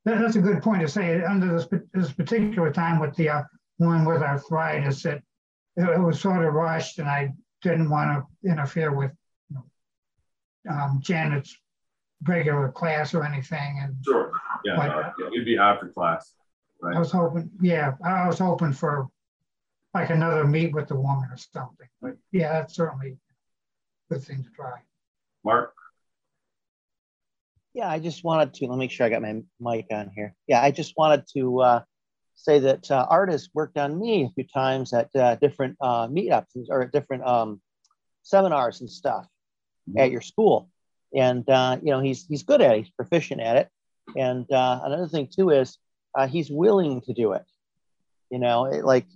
That, 0.04 0.20
that's 0.20 0.36
a 0.36 0.40
good 0.40 0.62
point 0.62 0.82
to 0.82 0.88
say. 0.88 1.22
Under 1.22 1.58
this, 1.58 1.68
this 1.92 2.12
particular 2.12 2.72
time 2.72 3.00
with 3.00 3.16
the 3.16 3.30
uh, 3.30 3.42
one 3.78 4.04
with 4.04 4.22
arthritis, 4.22 5.04
it, 5.04 5.22
it, 5.76 5.88
it 5.88 6.00
was 6.00 6.20
sort 6.20 6.44
of 6.44 6.54
rushed, 6.54 6.98
and 6.98 7.08
I 7.08 7.32
didn't 7.62 7.88
want 7.90 8.24
to 8.44 8.50
interfere 8.50 8.94
with 8.94 9.12
you 9.50 9.62
know, 10.66 10.72
um, 10.72 11.00
Janet's 11.02 11.56
regular 12.24 12.70
class 12.70 13.14
or 13.14 13.24
anything. 13.24 13.80
And 13.82 13.96
Sure. 14.04 14.32
Yeah, 14.64 14.76
Like- 14.76 14.90
no, 14.90 15.12
yeah, 15.18 15.26
it'd 15.32 15.44
be 15.44 15.58
after 15.58 15.88
class. 15.88 16.34
I 16.84 16.98
was 16.98 17.12
hoping, 17.12 17.50
yeah, 17.60 17.94
I 18.04 18.26
was 18.26 18.38
hoping 18.38 18.72
for 18.72 19.08
like 19.94 20.10
another 20.10 20.44
meet 20.44 20.72
with 20.72 20.88
the 20.88 20.96
woman 20.96 21.28
or 21.30 21.36
something. 21.36 21.88
But 22.00 22.16
yeah, 22.32 22.52
that's 22.52 22.74
certainly 22.74 23.18
a 24.10 24.14
good 24.14 24.22
thing 24.22 24.42
to 24.42 24.50
try. 24.50 24.80
Mark? 25.44 25.74
Yeah, 27.74 27.88
I 27.88 27.98
just 27.98 28.24
wanted 28.24 28.54
to 28.54 28.66
let 28.66 28.72
me 28.72 28.84
make 28.84 28.90
sure 28.90 29.06
I 29.06 29.10
got 29.10 29.22
my 29.22 29.42
mic 29.60 29.86
on 29.90 30.10
here. 30.14 30.34
Yeah, 30.46 30.62
I 30.62 30.70
just 30.70 30.94
wanted 30.96 31.24
to 31.34 31.60
uh, 31.60 31.82
say 32.34 32.58
that 32.58 32.90
uh, 32.90 33.06
artists 33.08 33.48
worked 33.54 33.78
on 33.78 33.98
me 33.98 34.24
a 34.24 34.30
few 34.30 34.44
times 34.44 34.92
at 34.92 35.14
uh, 35.16 35.36
different 35.36 35.76
uh, 35.80 36.08
meetups 36.08 36.68
or 36.68 36.82
at 36.82 36.92
different 36.92 37.24
um, 37.26 37.60
seminars 38.22 38.80
and 38.80 38.90
stuff 38.90 39.26
mm-hmm. 39.88 40.00
at 40.00 40.10
your 40.10 40.20
school, 40.20 40.68
and 41.14 41.48
uh, 41.48 41.78
you 41.82 41.92
know 41.92 42.00
he's 42.00 42.26
he's 42.26 42.42
good 42.42 42.60
at 42.60 42.76
it. 42.76 42.84
He's 42.84 42.90
proficient 42.90 43.40
at 43.40 43.56
it. 43.56 43.68
And 44.16 44.50
uh, 44.52 44.80
another 44.84 45.08
thing 45.08 45.28
too 45.34 45.50
is 45.50 45.78
uh, 46.14 46.26
he's 46.26 46.50
willing 46.50 47.00
to 47.02 47.12
do 47.12 47.32
it. 47.32 47.44
You 48.30 48.38
know, 48.38 48.66
it, 48.66 48.84
like 48.84 49.06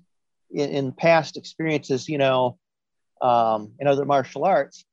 in, 0.50 0.70
in, 0.70 0.92
past 0.92 1.36
experiences, 1.36 2.08
you 2.08 2.18
know, 2.18 2.58
um, 3.20 3.72
in 3.78 3.86
other 3.86 4.04
martial 4.04 4.44
arts, 4.44 4.84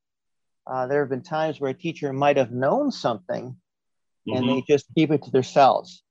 uh, 0.65 0.87
there 0.87 1.01
have 1.01 1.09
been 1.09 1.23
times 1.23 1.59
where 1.59 1.71
a 1.71 1.73
teacher 1.73 2.13
might 2.13 2.37
have 2.37 2.51
known 2.51 2.91
something 2.91 3.55
mm-hmm. 4.27 4.37
and 4.37 4.49
they 4.49 4.63
just 4.67 4.85
keep 4.95 5.11
it 5.11 5.23
to 5.23 5.31
themselves. 5.31 6.03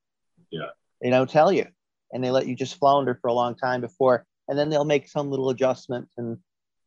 Yeah. 0.50 0.70
They 1.00 1.10
don't 1.10 1.30
tell 1.30 1.50
you 1.50 1.66
and 2.12 2.22
they 2.22 2.30
let 2.30 2.46
you 2.46 2.54
just 2.54 2.78
flounder 2.78 3.18
for 3.20 3.28
a 3.28 3.32
long 3.32 3.54
time 3.54 3.80
before, 3.80 4.26
and 4.46 4.58
then 4.58 4.68
they'll 4.68 4.84
make 4.84 5.08
some 5.08 5.30
little 5.30 5.50
adjustment 5.50 6.08
and 6.16 6.38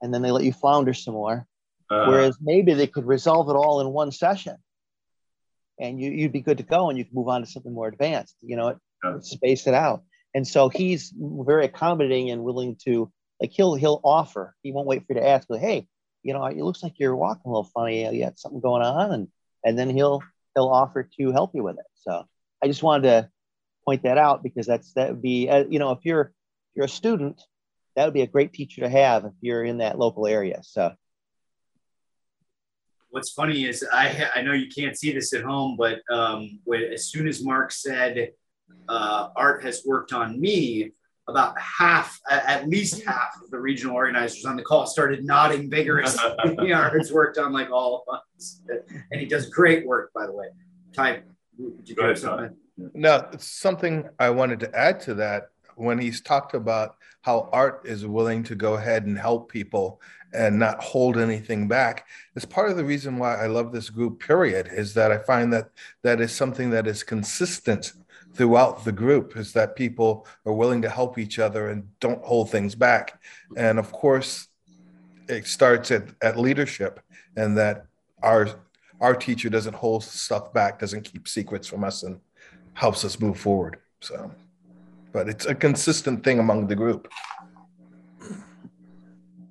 and 0.02 0.14
then 0.14 0.22
they 0.22 0.30
let 0.30 0.44
you 0.44 0.54
flounder 0.54 0.94
some 0.94 1.16
more. 1.16 1.48
Uh, 1.90 2.06
Whereas 2.06 2.38
maybe 2.42 2.74
they 2.74 2.88
could 2.88 3.06
resolve 3.06 3.50
it 3.50 3.54
all 3.54 3.82
in 3.82 3.88
one 3.90 4.12
session 4.12 4.58
and 5.80 6.00
you, 6.00 6.12
you'd 6.12 6.32
be 6.32 6.42
good 6.42 6.58
to 6.58 6.64
go 6.64 6.90
and 6.90 6.98
you 6.98 7.06
can 7.06 7.14
move 7.14 7.28
on 7.28 7.42
to 7.42 7.48
something 7.48 7.74
more 7.74 7.88
advanced, 7.88 8.36
you 8.42 8.56
know, 8.56 8.78
yeah. 9.06 9.20
space 9.22 9.68
it 9.68 9.74
out. 9.74 10.04
And 10.34 10.48
so 10.48 10.70
he's 10.70 11.14
very 11.18 11.66
accommodating 11.66 12.30
and 12.32 12.44
willing 12.44 12.76
to 12.84 13.12
like 13.42 13.52
he'll 13.52 13.76
he'll 13.76 14.02
offer. 14.04 14.56
He 14.64 14.72
won't 14.72 14.88
wait 14.88 15.06
for 15.06 15.14
you 15.14 15.20
to 15.20 15.28
ask, 15.28 15.48
but 15.48 15.60
hey, 15.60 15.88
you 16.24 16.34
know, 16.34 16.44
it 16.46 16.58
looks 16.58 16.84
like 16.84 16.94
you're 16.98 17.16
walking 17.16 17.44
a 17.46 17.50
little 17.50 17.70
funny. 17.74 18.04
You 18.14 18.26
got 18.26 18.40
something 18.40 18.62
going 18.62 18.82
on, 18.82 19.12
and 19.12 19.28
and 19.64 19.78
then 19.78 19.90
he'll 19.90 20.22
he'll 20.54 20.68
offer 20.68 21.08
to 21.18 21.32
help 21.32 21.52
you 21.54 21.64
with 21.64 21.78
it. 21.78 21.86
So 21.96 22.26
I 22.64 22.68
just 22.68 22.84
wanted 22.84 23.04
to 23.04 23.30
point 23.86 24.04
that 24.04 24.18
out 24.18 24.44
because 24.44 24.66
that's 24.66 24.94
that 24.94 25.10
would 25.12 25.22
be 25.22 25.50
uh, 25.50 25.66
you 25.70 25.80
know 25.80 25.92
if 25.92 26.00
you're 26.04 26.22
if 26.22 26.76
you're 26.76 26.86
a 26.86 26.90
student, 26.90 27.42
that 27.96 28.06
would 28.06 28.14
be 28.14 28.22
a 28.22 28.28
great 28.28 28.54
teacher 28.54 28.82
to 28.82 28.90
have 28.90 29.26
if 29.26 29.34
you're 29.42 29.64
in 29.64 29.78
that 29.78 30.00
local 30.00 30.28
area. 30.28 30.62
So 30.64 30.94
what's 33.10 33.32
funny 33.32 33.66
is 33.66 33.86
I 33.94 34.30
I 34.36 34.42
know 34.42 34.54
you 34.54 34.68
can't 34.68 34.98
see 34.98 35.14
this 35.14 35.34
at 35.34 35.44
home, 35.44 35.78
but 35.78 36.00
um, 36.10 36.60
when, 36.64 36.84
as 36.84 37.10
soon 37.10 37.28
as 37.28 37.44
Mark 37.44 37.72
said 37.72 38.32
uh, 38.88 39.30
Art 39.36 39.64
has 39.64 39.84
worked 39.86 40.14
on 40.14 40.40
me, 40.40 40.92
about 41.28 41.60
half, 41.60 42.20
at 42.30 42.68
least 42.68 43.04
half 43.04 43.36
of 43.44 43.50
the 43.50 43.60
regional 43.60 43.96
organizers 43.96 44.46
on 44.46 44.56
the 44.56 44.62
call 44.62 44.86
started 44.86 45.26
nodding 45.26 45.70
vigorously. 45.70 46.24
Art's 46.74 47.12
worked 47.12 47.38
on 47.38 47.52
like 47.52 47.72
all 47.72 48.06
of 48.08 48.20
us, 48.38 48.62
and 49.12 49.20
he 49.20 49.26
does 49.26 49.50
great 49.50 49.88
work, 49.88 50.12
by 50.14 50.28
the 50.28 50.32
way. 50.32 50.48
Ty, 50.94 51.24
did 51.58 51.90
you 51.90 51.96
have 52.04 52.20
something? 52.20 52.56
Now, 52.94 53.30
something 53.38 54.08
I 54.20 54.30
wanted 54.30 54.60
to 54.62 54.76
add 54.76 55.00
to 55.02 55.16
that 55.16 55.50
when 55.76 55.98
he's 55.98 56.22
talked 56.22 56.54
about 56.54 56.98
how 57.22 57.50
Art 57.52 57.82
is 57.86 58.06
willing 58.06 58.44
to 58.44 58.56
go 58.56 58.76
ahead 58.76 59.06
and 59.06 59.18
help 59.18 59.52
people 59.52 60.02
and 60.34 60.60
not 60.60 60.84
hold 60.84 61.18
anything 61.18 61.68
back 61.68 62.06
is 62.36 62.46
part 62.46 62.70
of 62.70 62.78
the 62.78 62.84
reason 62.84 63.18
why 63.18 63.36
I 63.36 63.48
love 63.48 63.72
this 63.72 63.90
group 63.90 64.20
period 64.20 64.70
is 64.72 64.94
that 64.94 65.12
I 65.12 65.18
find 65.18 65.52
that 65.54 65.70
that 66.04 66.22
is 66.22 66.34
something 66.34 66.70
that 66.72 66.88
is 66.88 67.04
consistent 67.04 67.94
throughout 68.36 68.84
the 68.84 68.92
group 68.92 69.38
is 69.38 69.54
that 69.54 69.76
people 69.76 70.28
are 70.46 70.54
willing 70.54 70.82
to 70.82 70.90
help 70.90 71.18
each 71.18 71.40
other 71.40 71.70
and 71.70 71.88
don't 72.00 72.24
hold 72.24 72.50
things 72.50 72.76
back 72.76 73.22
and 73.56 73.80
of 73.80 73.92
course 73.92 74.48
it 75.28 75.46
starts 75.48 75.90
at, 75.92 76.04
at 76.22 76.38
leadership 76.38 77.00
and 77.38 77.58
that 77.58 77.86
our 78.22 78.50
our 79.02 79.16
teacher 79.16 79.50
doesn't 79.50 79.76
hold 79.76 80.04
stuff 80.04 80.54
back 80.54 80.80
doesn't 80.80 81.04
keep 81.04 81.28
secrets 81.28 81.68
from 81.68 81.84
us 81.84 82.04
and 82.04 82.20
helps 82.74 83.06
us 83.06 83.20
move 83.20 83.40
forward 83.40 83.78
so 84.02 84.30
but 85.16 85.30
it's 85.30 85.46
a 85.46 85.56
consistent 85.56 86.26
thing 86.26 86.40
among 86.40 86.68
the 86.68 86.76
group. 86.76 87.08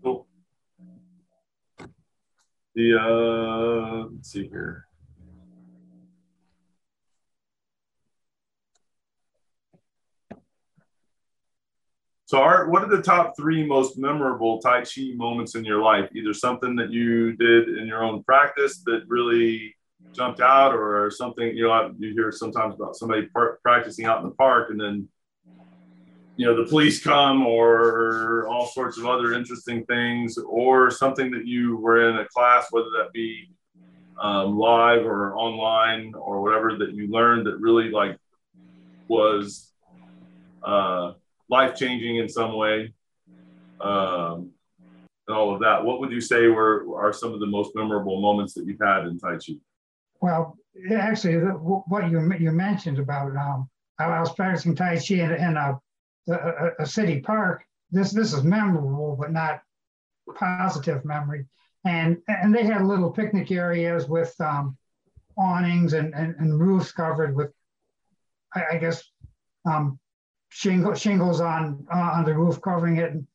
Cool. 0.02 0.26
The 2.74 2.98
uh, 3.00 4.12
let's 4.12 4.30
see 4.30 4.46
here. 4.46 4.83
So, 12.34 12.42
Art, 12.42 12.68
what 12.68 12.82
are 12.82 12.88
the 12.88 13.00
top 13.00 13.36
three 13.36 13.64
most 13.64 13.96
memorable 13.96 14.58
Tai 14.58 14.80
Chi 14.80 15.12
moments 15.14 15.54
in 15.54 15.64
your 15.64 15.80
life? 15.80 16.10
Either 16.16 16.34
something 16.34 16.74
that 16.74 16.90
you 16.90 17.36
did 17.36 17.68
in 17.78 17.86
your 17.86 18.02
own 18.02 18.24
practice 18.24 18.82
that 18.86 19.04
really 19.06 19.72
jumped 20.12 20.40
out, 20.40 20.74
or 20.74 21.12
something 21.12 21.56
you 21.56 21.68
know 21.68 21.94
you 21.96 22.12
hear 22.12 22.32
sometimes 22.32 22.74
about 22.74 22.96
somebody 22.96 23.26
par- 23.26 23.60
practicing 23.62 24.06
out 24.06 24.18
in 24.18 24.24
the 24.24 24.34
park 24.34 24.70
and 24.70 24.80
then 24.80 25.08
you 26.36 26.44
know 26.44 26.56
the 26.60 26.68
police 26.68 27.00
come 27.00 27.46
or 27.46 28.48
all 28.48 28.66
sorts 28.66 28.98
of 28.98 29.06
other 29.06 29.32
interesting 29.32 29.84
things 29.84 30.36
or 30.36 30.90
something 30.90 31.30
that 31.30 31.46
you 31.46 31.76
were 31.76 32.10
in 32.10 32.16
a 32.16 32.26
class 32.26 32.66
whether 32.72 32.90
that 32.98 33.12
be 33.12 33.48
um, 34.20 34.58
live 34.58 35.06
or 35.06 35.36
online 35.36 36.12
or 36.16 36.42
whatever 36.42 36.76
that 36.78 36.94
you 36.94 37.06
learned 37.06 37.46
that 37.46 37.60
really 37.60 37.90
like 37.90 38.18
was 39.06 39.70
uh, 40.64 41.12
life 41.48 41.76
changing 41.76 42.16
in 42.16 42.28
some 42.28 42.56
way 42.56 42.92
um, 43.80 44.50
and 45.26 45.36
all 45.36 45.54
of 45.54 45.60
that 45.60 45.84
what 45.84 46.00
would 46.00 46.10
you 46.10 46.20
say 46.20 46.46
were 46.48 46.86
are 46.96 47.12
some 47.12 47.32
of 47.32 47.40
the 47.40 47.46
most 47.46 47.72
memorable 47.74 48.20
moments 48.20 48.54
that 48.54 48.66
you've 48.66 48.80
had 48.82 49.06
in 49.06 49.18
tai 49.18 49.36
chi 49.36 49.54
well 50.20 50.56
actually 50.96 51.36
what 51.36 52.10
you 52.10 52.32
you 52.38 52.50
mentioned 52.50 52.98
about 52.98 53.34
um, 53.36 53.68
I 53.98 54.20
was 54.20 54.34
practicing 54.34 54.74
Tai 54.74 54.96
Chi 54.96 55.14
in, 55.14 55.32
in 55.32 55.56
a 55.56 55.80
a, 56.28 56.70
a, 56.80 56.86
city 56.86 57.20
park. 57.20 57.64
This 57.90 58.10
this 58.12 58.32
is 58.32 58.42
memorable, 58.42 59.16
but 59.18 59.32
not 59.32 59.62
positive 60.34 61.04
memory. 61.04 61.46
And 61.84 62.18
and 62.28 62.54
they 62.54 62.64
had 62.64 62.84
little 62.84 63.10
picnic 63.10 63.50
areas 63.50 64.08
with 64.08 64.34
um, 64.40 64.76
awnings 65.36 65.92
and, 65.92 66.14
and, 66.14 66.34
and, 66.38 66.58
roofs 66.58 66.92
covered 66.92 67.34
with, 67.34 67.52
I, 68.54 68.64
I 68.72 68.78
guess, 68.78 69.02
um, 69.68 69.98
shingle, 70.54 70.94
shingles 70.94 71.40
on 71.40 71.84
uh, 71.92 72.12
on 72.14 72.24
the 72.24 72.32
roof 72.32 72.60
covering 72.60 72.98
it. 72.98 73.10
And, 73.12 73.26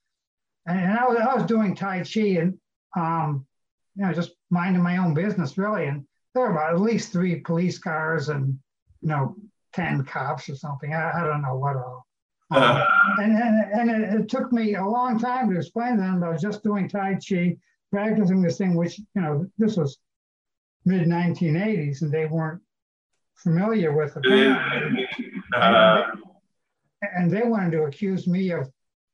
and 0.66 0.98
I 0.98 1.06
was 1.06 1.18
I 1.18 1.36
was 1.36 1.44
doing 1.46 1.76
Tai 1.76 2.04
Chi 2.04 2.40
and 2.42 2.58
um, 2.96 3.46
you 3.96 4.06
know 4.06 4.14
just 4.14 4.32
minding 4.50 4.82
my 4.82 4.98
own 4.98 5.14
business 5.14 5.58
really. 5.58 5.86
And 5.86 6.06
there 6.34 6.44
were 6.44 6.52
about 6.52 6.74
at 6.74 6.80
least 6.80 7.12
three 7.12 7.42
police 7.42 7.78
cars 7.78 8.30
and 8.30 8.58
you 9.02 9.10
know 9.10 9.36
ten 9.74 10.06
cops 10.06 10.50
or 10.50 10.56
something. 10.56 10.94
I, 10.94 11.22
I 11.22 11.24
don't 11.26 11.42
know 11.42 11.58
what 11.58 11.76
all. 11.76 12.06
Uh, 12.52 12.84
and 13.20 13.32
and, 13.38 13.74
and 13.74 13.90
it, 13.92 14.22
it, 14.22 14.28
took 14.28 14.52
me 14.52 14.74
a 14.74 14.84
long 14.84 15.20
time 15.20 15.52
to 15.52 15.56
explain 15.56 15.98
to 15.98 16.02
them 16.02 16.24
I 16.24 16.30
was 16.30 16.42
just 16.42 16.64
doing 16.64 16.90
Tai 16.90 17.20
Chi, 17.30 17.56
practicing 17.92 18.42
this 18.42 18.58
thing, 18.58 18.74
which, 18.74 18.98
you 18.98 19.22
know, 19.22 19.46
this 19.60 19.78
was 19.78 20.00
mid 20.84 21.08
1980s 21.08 22.02
and 22.02 22.12
they 22.12 22.26
weren't 22.26 22.60
familiar 23.36 23.96
with 23.96 24.18
it. 24.24 25.08
Uh, 25.56 26.08
and 27.02 27.32
they 27.32 27.44
wanted 27.44 27.72
to 27.72 27.84
accuse 27.84 28.28
me 28.28 28.52
of 28.52 28.70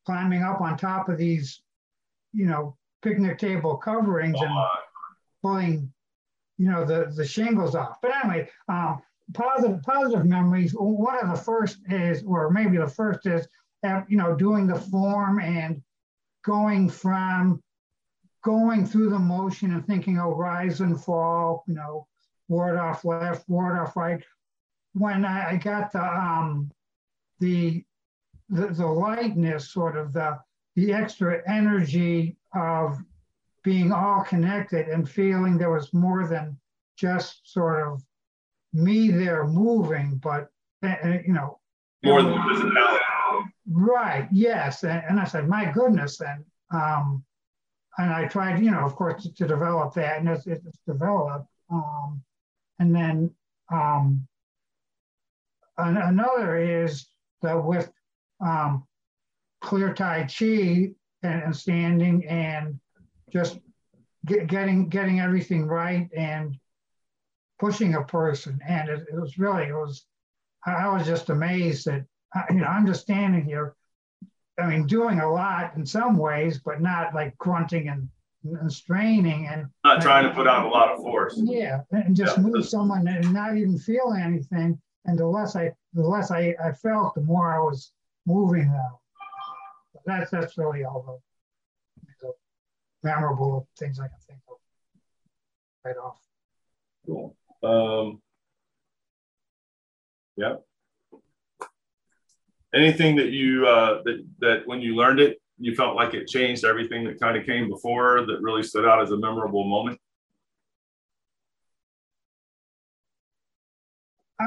climbing 0.06 0.44
up 0.44 0.62
on 0.62 0.77
top 0.77 1.10
of 1.10 1.18
these, 1.18 1.62
you 2.34 2.46
know, 2.46 2.77
picnic 3.01 3.38
table 3.38 3.77
coverings 3.77 4.38
and 4.39 4.51
pulling, 5.42 5.92
you 6.58 6.70
know, 6.70 6.86
the, 6.86 7.12
the 7.15 7.25
shingles 7.25 7.75
off. 7.75 7.98
But 8.01 8.12
anyway, 8.24 8.50
um, 8.68 9.01
positive 9.34 9.82
positive 9.84 10.25
memories. 10.25 10.72
One 10.74 11.20
of 11.20 11.30
the 11.30 11.42
first 11.42 11.80
is, 11.89 12.24
or 12.24 12.50
maybe 12.50 12.77
the 12.77 12.88
first 12.88 13.25
is, 13.25 13.48
you 14.08 14.18
know, 14.18 14.36
doing 14.36 14.68
the 14.68 14.80
form 14.80 15.39
and 15.39 15.82
going 16.44 16.89
from 16.89 17.62
going 18.44 18.86
through 18.86 19.10
the 19.10 19.20
motion 19.20 19.74
and 19.74 19.86
thinking, 19.86 20.20
oh, 20.20 20.36
rise 20.36 20.82
and 20.82 21.04
fall, 21.04 21.63
you 21.68 21.74
know, 21.74 22.08
ward 22.48 22.77
off 22.77 23.04
left, 23.04 23.48
ward 23.50 23.77
off 23.77 23.96
right. 23.96 24.24
When 24.94 25.25
I, 25.25 25.51
I 25.51 25.56
got 25.58 25.92
the 25.92 26.04
um, 26.04 26.72
the, 27.39 27.84
the 28.50 28.68
the 28.68 28.86
lightness, 28.86 29.72
sort 29.72 29.98
of 29.98 30.13
the 30.13 30.39
the 30.75 30.94
extra 30.94 31.42
energy 31.48 32.38
of 32.54 32.98
being 33.63 33.92
all 33.92 34.24
connected 34.24 34.88
and 34.88 35.10
feeling 35.10 35.58
there 35.58 35.72
was 35.72 35.94
more 35.94 36.27
than 36.27 36.58
just 36.98 37.51
sort 37.51 37.88
of 37.88 38.04
me 38.74 39.10
there 39.10 39.48
moving, 39.48 40.20
but 40.22 40.50
uh, 40.84 40.96
you 41.25 41.34
know, 41.34 41.60
more 42.04 42.22
than 42.22 42.34
physicality. 42.34 43.00
Right. 43.72 44.27
Yes. 44.32 44.84
And, 44.84 45.04
and, 45.10 45.20
I 45.20 45.24
said, 45.24 45.48
my 45.48 45.72
goodness. 45.72 46.22
And 46.22 46.46
um, 46.72 47.24
and 47.98 48.12
I 48.12 48.27
tried, 48.27 48.62
you 48.63 48.72
know, 48.72 48.80
of 48.80 48.96
course, 48.96 49.24
to, 49.24 49.34
to 49.36 49.48
develop 49.48 49.94
that, 49.94 50.20
and 50.20 50.27
it's, 50.27 50.46
it's 50.48 50.77
developed. 50.86 51.48
Um, 51.72 52.22
and 52.80 52.94
then 52.94 53.32
um, 53.72 54.27
an, 55.77 55.98
another 55.98 56.58
is 56.58 57.08
that 57.42 57.63
with 57.63 57.92
um, 58.46 58.86
clear 59.62 59.94
Tai 59.94 60.24
Chi 60.24 60.92
and, 61.24 61.44
and 61.44 61.56
standing 61.56 62.25
and 62.27 62.80
just 63.32 63.60
get, 64.25 64.48
getting 64.48 64.89
getting 64.89 65.20
everything 65.20 65.65
right 65.65 66.10
and 66.15 66.58
pushing 67.60 67.96
a 67.96 68.04
person, 68.04 68.60
and 68.68 68.89
it, 68.89 69.08
it 69.12 69.20
was 69.20 69.38
really 69.38 69.65
it 69.65 69.74
was. 69.74 70.06
I 70.65 70.89
was 70.89 71.06
just 71.06 71.30
amazed 71.30 71.86
that 71.86 72.06
you 72.50 72.56
know 72.56 72.68
I'm 72.68 72.88
just 72.88 73.01
standing 73.01 73.46
here. 73.46 73.75
I 74.60 74.68
mean, 74.68 74.88
doing 74.88 75.20
a 75.20 75.30
lot 75.32 75.75
in 75.75 75.86
some 75.86 76.18
ways, 76.18 76.60
but 76.63 76.82
not 76.82 77.13
like 77.13 77.38
grunting 77.38 77.89
and, 77.89 78.08
and 78.44 78.72
straining 78.72 79.48
and 79.48 79.68
not 79.84 80.01
trying 80.01 80.24
to 80.27 80.34
put 80.34 80.48
out 80.48 80.65
a 80.65 80.70
lot 80.70 80.92
of 80.92 81.00
force. 81.00 81.36
Yeah, 81.38 81.82
and 81.92 82.15
just 82.15 82.38
yeah. 82.38 82.44
move 82.44 82.68
someone 82.68 83.08
and 83.08 83.34
not 83.34 83.58
even 83.58 83.77
feel 83.77 84.13
anything. 84.18 84.80
And 85.05 85.17
the 85.17 85.27
less 85.27 85.55
I, 85.55 85.71
the 85.93 86.01
less 86.01 86.31
I, 86.31 86.55
I 86.63 86.71
felt, 86.71 87.15
the 87.15 87.21
more 87.21 87.53
I 87.53 87.59
was 87.59 87.91
moving 88.25 88.71
them. 88.71 88.91
That's 90.05 90.29
that's 90.29 90.57
really 90.57 90.83
all 90.83 91.21
the, 92.01 92.07
the 92.21 92.33
memorable 93.03 93.67
things 93.77 94.00
I 94.00 94.07
can 94.07 94.17
think 94.27 94.39
of 94.50 94.57
right 95.83 95.95
off. 95.97 96.19
Cool. 97.05 97.35
Um, 97.63 98.21
yeah. 100.38 100.55
Anything 102.74 103.15
that 103.15 103.29
you 103.29 103.67
uh, 103.67 104.01
that 104.03 104.25
that 104.39 104.67
when 104.67 104.81
you 104.81 104.95
learned 104.95 105.19
it, 105.19 105.39
you 105.57 105.75
felt 105.75 105.95
like 105.95 106.13
it 106.13 106.27
changed 106.27 106.65
everything 106.65 107.05
that 107.05 107.19
kind 107.19 107.38
of 107.38 107.45
came 107.45 107.69
before 107.69 108.25
that 108.25 108.41
really 108.41 108.63
stood 108.63 108.85
out 108.85 109.01
as 109.01 109.12
a 109.12 109.17
memorable 109.17 109.63
moment? 109.63 110.00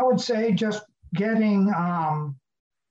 Would 0.09 0.21
say 0.21 0.53
just 0.53 0.85
getting 1.15 1.73
um, 1.75 2.37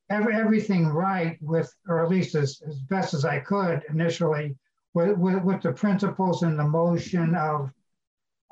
every, 0.09 0.36
everything 0.36 0.88
right 0.88 1.38
with, 1.41 1.74
or 1.88 2.03
at 2.03 2.09
least 2.09 2.36
as, 2.36 2.62
as 2.67 2.79
best 2.79 3.13
as 3.13 3.25
I 3.25 3.39
could 3.39 3.83
initially, 3.89 4.55
with, 4.93 5.17
with, 5.17 5.43
with 5.43 5.62
the 5.62 5.74
principles 5.74 6.43
and 6.43 6.57
the 6.57 6.63
motion 6.63 7.36
of 7.36 7.71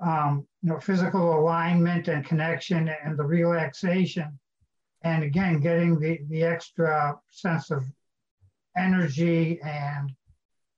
um, 0.05 0.45
you 0.61 0.69
know, 0.71 0.79
physical 0.79 1.39
alignment 1.39 2.07
and 2.07 2.25
connection 2.25 2.89
and 3.03 3.17
the 3.17 3.23
relaxation. 3.23 4.37
And 5.03 5.23
again, 5.23 5.59
getting 5.59 5.99
the, 5.99 6.19
the 6.29 6.43
extra 6.43 7.17
sense 7.29 7.71
of 7.71 7.85
energy 8.77 9.59
and 9.63 10.11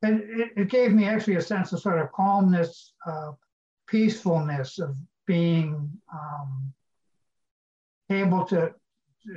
it, 0.03 0.51
it 0.55 0.69
gave 0.69 0.93
me 0.93 1.05
actually 1.05 1.35
a 1.35 1.41
sense 1.41 1.73
of 1.73 1.79
sort 1.79 1.99
of 1.99 2.11
calmness, 2.11 2.93
uh, 3.05 3.31
peacefulness 3.87 4.79
of 4.79 4.95
being 5.25 5.91
um, 6.13 6.73
able 8.09 8.45
to 8.45 8.73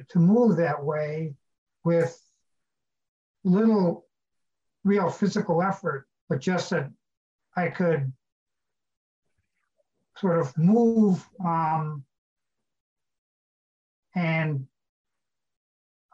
to 0.09 0.19
move 0.19 0.57
that 0.57 0.85
way 0.85 1.35
with 1.85 2.21
little 3.45 4.07
real 4.85 5.11
physical 5.11 5.63
effort, 5.63 6.07
but 6.29 6.41
just 6.41 6.71
that 6.71 6.91
I 7.57 7.69
could 7.69 8.13
sort 10.17 10.39
of 10.39 10.57
move 10.57 11.27
um, 11.45 12.05
and 14.15 14.67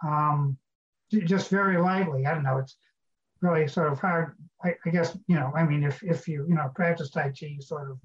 um, 0.06 0.56
just 1.10 1.50
very 1.50 1.78
lightly. 1.78 2.26
I 2.26 2.34
don't 2.34 2.44
know. 2.44 2.58
It's 2.58 2.76
really 3.40 3.68
sort 3.68 3.92
of 3.92 3.98
hard. 3.98 4.36
I, 4.64 4.74
I, 4.84 4.90
guess 4.90 5.16
you 5.26 5.36
know. 5.36 5.52
I 5.54 5.64
mean, 5.64 5.82
if 5.82 6.02
if 6.02 6.28
you 6.28 6.46
you 6.48 6.54
know 6.54 6.70
practice 6.74 7.10
Tai 7.10 7.32
Chi, 7.38 7.46
you 7.46 7.62
sort 7.62 7.90
of 7.90 7.98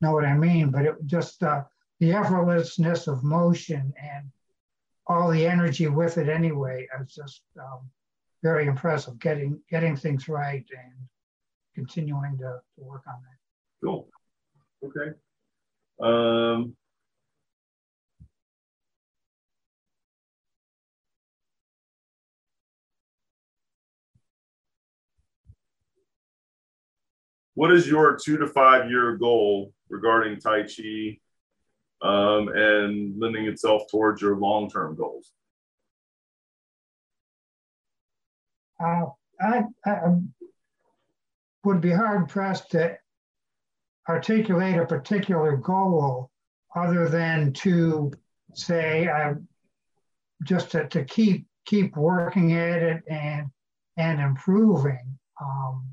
know 0.00 0.12
what 0.12 0.24
I 0.24 0.34
mean. 0.34 0.70
But 0.70 0.86
it 0.86 0.94
just 1.06 1.42
uh, 1.42 1.62
the 2.02 2.10
effortlessness 2.10 3.06
of 3.06 3.22
motion 3.22 3.94
and 3.96 4.28
all 5.06 5.30
the 5.30 5.46
energy 5.46 5.86
with 5.86 6.18
it 6.18 6.28
anyway. 6.28 6.84
is 7.00 7.14
just 7.14 7.42
um, 7.56 7.88
very 8.42 8.66
impressive. 8.66 9.20
Getting 9.20 9.60
getting 9.70 9.94
things 9.94 10.28
right 10.28 10.64
and 10.76 10.94
continuing 11.76 12.36
to, 12.38 12.58
to 12.74 12.82
work 12.82 13.04
on 13.06 13.14
that. 13.22 13.86
Cool. 13.86 14.08
Okay. 14.84 15.16
Um, 16.02 16.74
what 27.54 27.70
is 27.70 27.86
your 27.86 28.18
two 28.20 28.38
to 28.38 28.48
five 28.48 28.90
year 28.90 29.16
goal 29.16 29.72
regarding 29.88 30.40
Tai 30.40 30.62
Chi 30.62 31.20
um, 32.02 32.48
and 32.48 33.18
lending 33.20 33.46
itself 33.46 33.82
towards 33.90 34.20
your 34.20 34.36
long 34.36 34.70
term 34.70 34.96
goals? 34.96 35.32
Uh, 38.82 39.06
I, 39.40 39.62
I, 39.86 39.98
would 41.64 41.80
be 41.80 41.92
hard 41.92 42.28
pressed 42.28 42.72
to 42.72 42.96
articulate 44.08 44.76
a 44.76 44.86
particular 44.86 45.56
goal 45.56 46.30
other 46.74 47.08
than 47.08 47.52
to 47.52 48.10
say 48.54 49.06
uh, 49.06 49.34
just 50.44 50.72
to, 50.72 50.88
to 50.88 51.04
keep 51.04 51.46
keep 51.66 51.96
working 51.96 52.54
at 52.54 52.82
it 52.82 53.02
and 53.08 53.46
and 53.96 54.20
improving 54.20 55.18
um, 55.40 55.86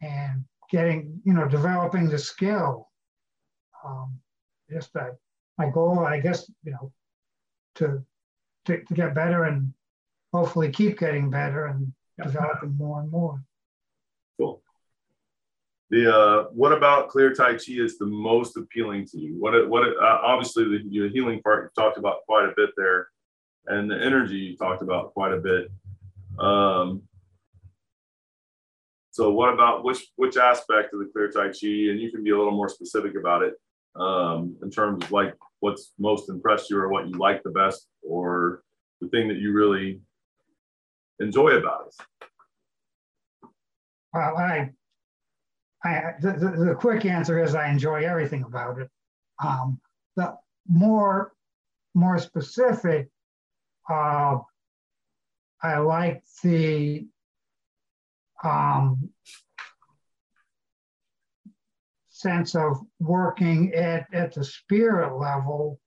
and 0.00 0.44
getting 0.70 1.20
you 1.24 1.32
know 1.32 1.48
developing 1.48 2.08
the 2.08 2.18
skill 2.18 2.88
um, 3.84 4.20
just 4.70 4.92
that 4.92 5.16
my 5.58 5.68
goal 5.68 6.00
i 6.00 6.20
guess 6.20 6.50
you 6.64 6.72
know 6.72 6.92
to, 7.74 8.02
to 8.64 8.82
to 8.84 8.94
get 8.94 9.14
better 9.14 9.44
and 9.44 9.72
hopefully 10.32 10.70
keep 10.70 10.98
getting 10.98 11.30
better 11.30 11.66
and 11.66 11.92
developing 12.22 12.76
more 12.76 13.00
and 13.00 13.10
more 13.10 13.42
cool 14.38 14.62
the 15.90 16.16
uh, 16.16 16.42
what 16.52 16.72
about 16.72 17.08
clear 17.08 17.34
tai 17.34 17.54
chi 17.54 17.72
is 17.72 17.98
the 17.98 18.06
most 18.06 18.56
appealing 18.56 19.06
to 19.06 19.18
you? 19.18 19.34
What 19.38 19.68
what 19.68 19.82
uh, 19.82 20.18
obviously 20.22 20.64
the, 20.64 20.88
the 20.88 21.08
healing 21.12 21.42
part 21.42 21.64
you 21.64 21.82
talked 21.82 21.98
about 21.98 22.18
quite 22.26 22.44
a 22.44 22.52
bit 22.56 22.70
there, 22.76 23.08
and 23.66 23.90
the 23.90 23.96
energy 23.96 24.36
you 24.36 24.56
talked 24.56 24.82
about 24.82 25.12
quite 25.14 25.32
a 25.32 25.38
bit. 25.38 25.68
Um, 26.38 27.02
so 29.10 29.32
what 29.32 29.52
about 29.52 29.82
which 29.82 30.06
which 30.14 30.36
aspect 30.36 30.94
of 30.94 31.00
the 31.00 31.10
clear 31.12 31.28
tai 31.28 31.48
chi, 31.48 31.90
and 31.90 32.00
you 32.00 32.12
can 32.12 32.22
be 32.22 32.30
a 32.30 32.38
little 32.38 32.54
more 32.54 32.68
specific 32.68 33.16
about 33.16 33.42
it 33.42 33.54
um, 33.96 34.56
in 34.62 34.70
terms 34.70 35.04
of 35.04 35.12
like 35.12 35.34
what's 35.60 35.92
most 35.98 36.28
impressed 36.28 36.70
you 36.70 36.78
or 36.78 36.88
what 36.88 37.08
you 37.08 37.18
like 37.18 37.42
the 37.42 37.50
best 37.50 37.86
or 38.02 38.62
the 39.00 39.08
thing 39.08 39.28
that 39.28 39.38
you 39.38 39.52
really 39.52 40.00
enjoy 41.20 41.50
about 41.50 41.86
it. 41.86 43.48
Well, 44.12 44.36
I 44.36 44.70
I, 45.84 46.14
the, 46.20 46.32
the, 46.32 46.64
the, 46.64 46.74
quick 46.74 47.06
answer 47.06 47.42
is 47.42 47.54
I 47.54 47.70
enjoy 47.70 48.04
everything 48.04 48.42
about 48.42 48.78
it. 48.78 48.90
Um, 49.42 49.80
the 50.16 50.36
more 50.68 51.32
more 51.94 52.18
specific, 52.18 53.08
uh, 53.88 54.38
I 55.62 55.78
like 55.78 56.22
the 56.42 57.06
um, 58.44 59.10
sense 62.20 62.54
of 62.54 62.78
working 62.98 63.72
at, 63.74 64.06
at 64.12 64.34
the 64.34 64.44
spirit 64.44 65.16
level. 65.16 65.80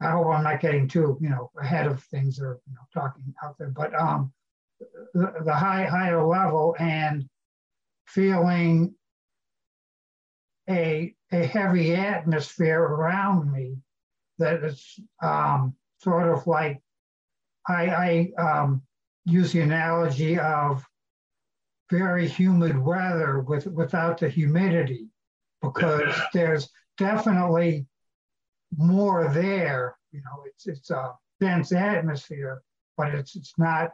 I 0.00 0.10
hope 0.10 0.26
I'm 0.26 0.44
not 0.44 0.60
getting 0.60 0.88
too, 0.88 1.18
you 1.20 1.30
know, 1.30 1.50
ahead 1.60 1.86
of 1.86 2.02
things 2.04 2.38
or 2.38 2.60
you 2.66 2.74
know 2.74 2.82
talking 2.92 3.34
out 3.42 3.56
there, 3.58 3.70
but 3.70 3.98
um, 3.98 4.32
the, 5.14 5.32
the 5.44 5.54
high 5.54 5.84
higher 5.84 6.24
level 6.24 6.76
and 6.78 7.24
feeling 8.06 8.94
a, 10.68 11.14
a 11.32 11.46
heavy 11.46 11.94
atmosphere 11.94 12.80
around 12.80 13.50
me 13.52 13.76
that 14.38 14.62
is 14.62 15.00
um, 15.22 15.74
sort 15.98 16.28
of 16.28 16.46
like 16.46 16.80
I, 17.66 18.32
I 18.38 18.42
um, 18.42 18.82
use 19.24 19.52
the 19.52 19.60
analogy 19.60 20.38
of 20.38 20.84
very 21.90 22.28
humid 22.28 22.76
weather 22.76 23.40
with 23.40 23.66
without 23.66 24.18
the 24.18 24.28
humidity 24.28 25.08
because 25.62 26.14
there's 26.32 26.68
definitely 26.98 27.86
more 28.76 29.28
there. 29.28 29.96
You 30.12 30.20
know, 30.20 30.42
it's 30.46 30.66
it's 30.66 30.90
a 30.90 31.14
dense 31.40 31.72
atmosphere, 31.72 32.62
but 32.96 33.14
it's 33.14 33.36
it's 33.36 33.54
not 33.58 33.90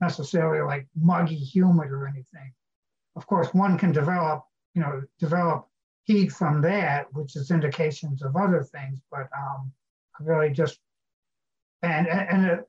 necessarily 0.00 0.62
like 0.62 0.86
muggy 0.96 1.36
humid 1.36 1.90
or 1.90 2.06
anything. 2.06 2.52
Of 3.16 3.26
course, 3.26 3.52
one 3.52 3.76
can 3.76 3.92
develop, 3.92 4.44
you 4.74 4.80
know, 4.80 5.02
develop 5.18 5.66
heat 6.04 6.32
from 6.32 6.62
that, 6.62 7.06
which 7.12 7.36
is 7.36 7.50
indications 7.50 8.22
of 8.22 8.36
other 8.36 8.62
things, 8.62 9.00
but 9.10 9.28
um, 9.36 9.72
really 10.20 10.50
just, 10.50 10.78
and, 11.82 12.08
and 12.08 12.46
it, 12.46 12.60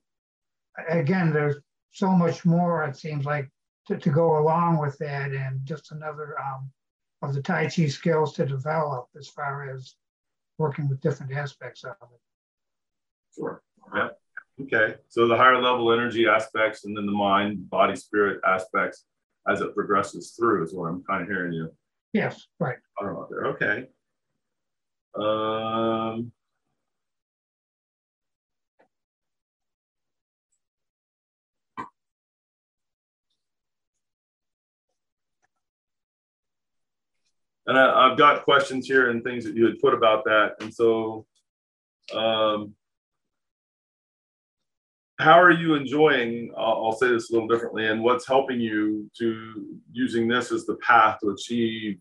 again, 0.90 1.32
there's 1.32 1.58
so 1.92 2.12
much 2.12 2.46
more, 2.46 2.84
it 2.84 2.96
seems 2.96 3.26
like, 3.26 3.50
to, 3.88 3.98
to 3.98 4.10
go 4.10 4.38
along 4.38 4.78
with 4.78 4.98
that 5.00 5.32
and 5.32 5.60
just 5.64 5.92
another 5.92 6.36
um, 6.40 6.70
of 7.22 7.34
the 7.34 7.42
Tai 7.42 7.66
Chi 7.66 7.88
skills 7.88 8.34
to 8.34 8.46
develop 8.46 9.08
as 9.18 9.28
far 9.28 9.70
as 9.70 9.96
working 10.58 10.88
with 10.90 11.02
different 11.02 11.32
aspects 11.34 11.84
of 11.84 11.96
it. 12.02 12.20
Sure. 13.36 13.62
Yeah. 13.96 14.10
Okay. 14.62 14.96
So 15.08 15.28
the 15.28 15.38
higher 15.38 15.62
level 15.62 15.92
energy 15.92 16.28
aspects 16.28 16.86
and 16.86 16.96
then 16.96 17.06
the 17.06 17.12
mind, 17.12 17.70
body, 17.70 17.96
spirit 17.96 18.42
aspects 18.46 19.06
as 19.48 19.62
it 19.62 19.74
progresses 19.74 20.32
through 20.38 20.64
is 20.64 20.74
what 20.74 20.88
I'm 20.88 21.04
kind 21.04 21.24
of 21.24 21.28
hearing 21.28 21.54
you 21.54 21.72
Yes, 22.14 22.48
right. 22.60 22.78
there. 23.30 23.46
Okay. 23.48 23.88
Um, 25.16 26.32
and 37.68 37.78
I, 37.78 38.10
have 38.10 38.18
got 38.18 38.44
questions 38.44 38.88
here 38.88 39.10
and 39.10 39.24
things 39.24 39.44
that 39.46 39.56
you 39.56 39.66
had 39.66 39.80
put 39.80 39.94
about 39.94 40.24
that. 40.26 40.56
And 40.62 40.74
so, 40.74 41.26
um, 42.14 42.74
how 45.20 45.40
are 45.40 45.52
you 45.52 45.76
enjoying? 45.76 46.52
I'll, 46.58 46.86
I'll, 46.86 46.92
say 46.94 47.10
this 47.10 47.30
a 47.30 47.34
little 47.34 47.48
differently, 47.48 47.88
and 47.88 48.04
what's 48.04 48.28
helping 48.28 48.60
you 48.60 49.10
to 49.20 49.80
using 49.92 50.28
this 50.28 50.52
as 50.52 50.66
the 50.66 50.76
path 50.76 51.20
to 51.22 51.30
achieve 51.30 52.00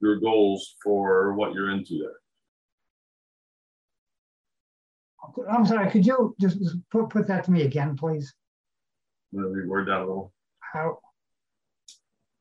your 0.00 0.20
goals 0.20 0.76
for 0.82 1.32
what 1.34 1.54
you're 1.54 1.70
into 1.70 1.98
there? 1.98 2.12
I'm 5.50 5.64
sorry, 5.64 5.90
could 5.90 6.04
you 6.04 6.34
just 6.40 6.58
put, 6.90 7.08
put 7.08 7.26
that 7.28 7.44
to 7.44 7.50
me 7.50 7.62
again, 7.62 7.96
please? 7.96 8.34
Going 9.32 9.44
to 9.44 9.50
reword 9.50 9.86
that 9.86 9.98
a 9.98 10.00
little. 10.00 10.32
How? 10.60 10.98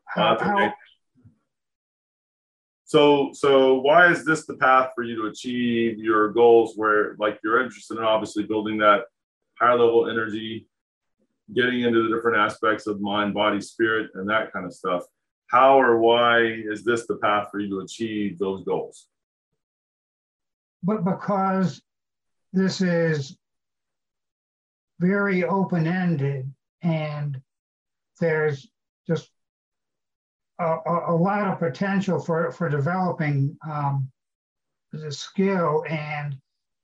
How, 0.05 0.33
uh, 0.33 0.35
okay. 0.35 0.45
how 0.45 0.73
so, 2.91 3.29
so 3.31 3.75
why 3.75 4.11
is 4.11 4.25
this 4.25 4.45
the 4.45 4.55
path 4.55 4.91
for 4.93 5.03
you 5.03 5.15
to 5.15 5.27
achieve 5.27 5.97
your 5.97 6.33
goals? 6.33 6.73
Where 6.75 7.15
like 7.19 7.39
you're 7.41 7.63
interested 7.63 7.97
in 7.97 8.03
obviously 8.03 8.43
building 8.43 8.79
that 8.79 9.05
higher 9.57 9.79
level 9.79 10.09
energy, 10.09 10.67
getting 11.55 11.83
into 11.83 12.03
the 12.03 12.13
different 12.13 12.39
aspects 12.39 12.87
of 12.87 12.99
mind, 12.99 13.33
body, 13.33 13.61
spirit, 13.61 14.11
and 14.15 14.29
that 14.29 14.51
kind 14.51 14.65
of 14.65 14.73
stuff. 14.73 15.03
How 15.47 15.79
or 15.79 15.99
why 15.99 16.41
is 16.41 16.83
this 16.83 17.07
the 17.07 17.15
path 17.15 17.47
for 17.49 17.61
you 17.61 17.69
to 17.69 17.85
achieve 17.85 18.37
those 18.37 18.65
goals? 18.65 19.07
But 20.83 21.05
because 21.05 21.81
this 22.51 22.81
is 22.81 23.37
very 24.99 25.45
open 25.45 25.87
ended 25.87 26.53
and 26.81 27.39
there's 28.19 28.69
a, 30.61 31.13
a, 31.13 31.15
lot 31.15 31.47
of 31.47 31.59
potential 31.59 32.19
for, 32.19 32.51
for 32.51 32.69
developing 32.69 33.57
um, 33.67 34.09
the 34.91 35.11
skill. 35.11 35.83
And 35.89 36.37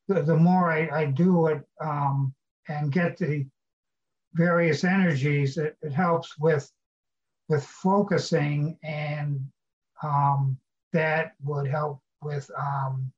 the, 0.07 0.21
the 0.21 0.35
more 0.35 0.71
I, 0.71 0.89
I 0.91 1.05
do 1.05 1.47
it 1.47 1.61
um, 1.81 2.33
and 2.67 2.91
get 2.91 3.17
the 3.17 3.45
various 4.33 4.83
energies, 4.83 5.57
it, 5.57 5.77
it 5.81 5.91
helps 5.91 6.37
with 6.39 6.71
with 7.49 7.63
focusing 7.65 8.77
and 8.83 9.39
um, 10.03 10.57
that 10.91 11.31
would 11.43 11.65
help 11.65 12.01
with 12.21 12.49
um, 12.59 13.11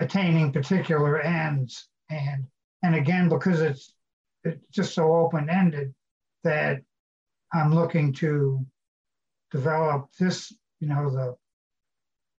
attaining 0.00 0.52
particular 0.52 1.20
ends. 1.20 1.88
And 2.10 2.46
and 2.82 2.94
again, 2.94 3.28
because 3.28 3.60
it's 3.60 3.94
it's 4.44 4.64
just 4.70 4.94
so 4.94 5.14
open 5.14 5.48
ended 5.50 5.94
that 6.44 6.80
I'm 7.52 7.74
looking 7.74 8.12
to 8.14 8.64
develop 9.50 10.08
this, 10.18 10.52
you 10.80 10.88
know, 10.88 11.10
the 11.10 11.36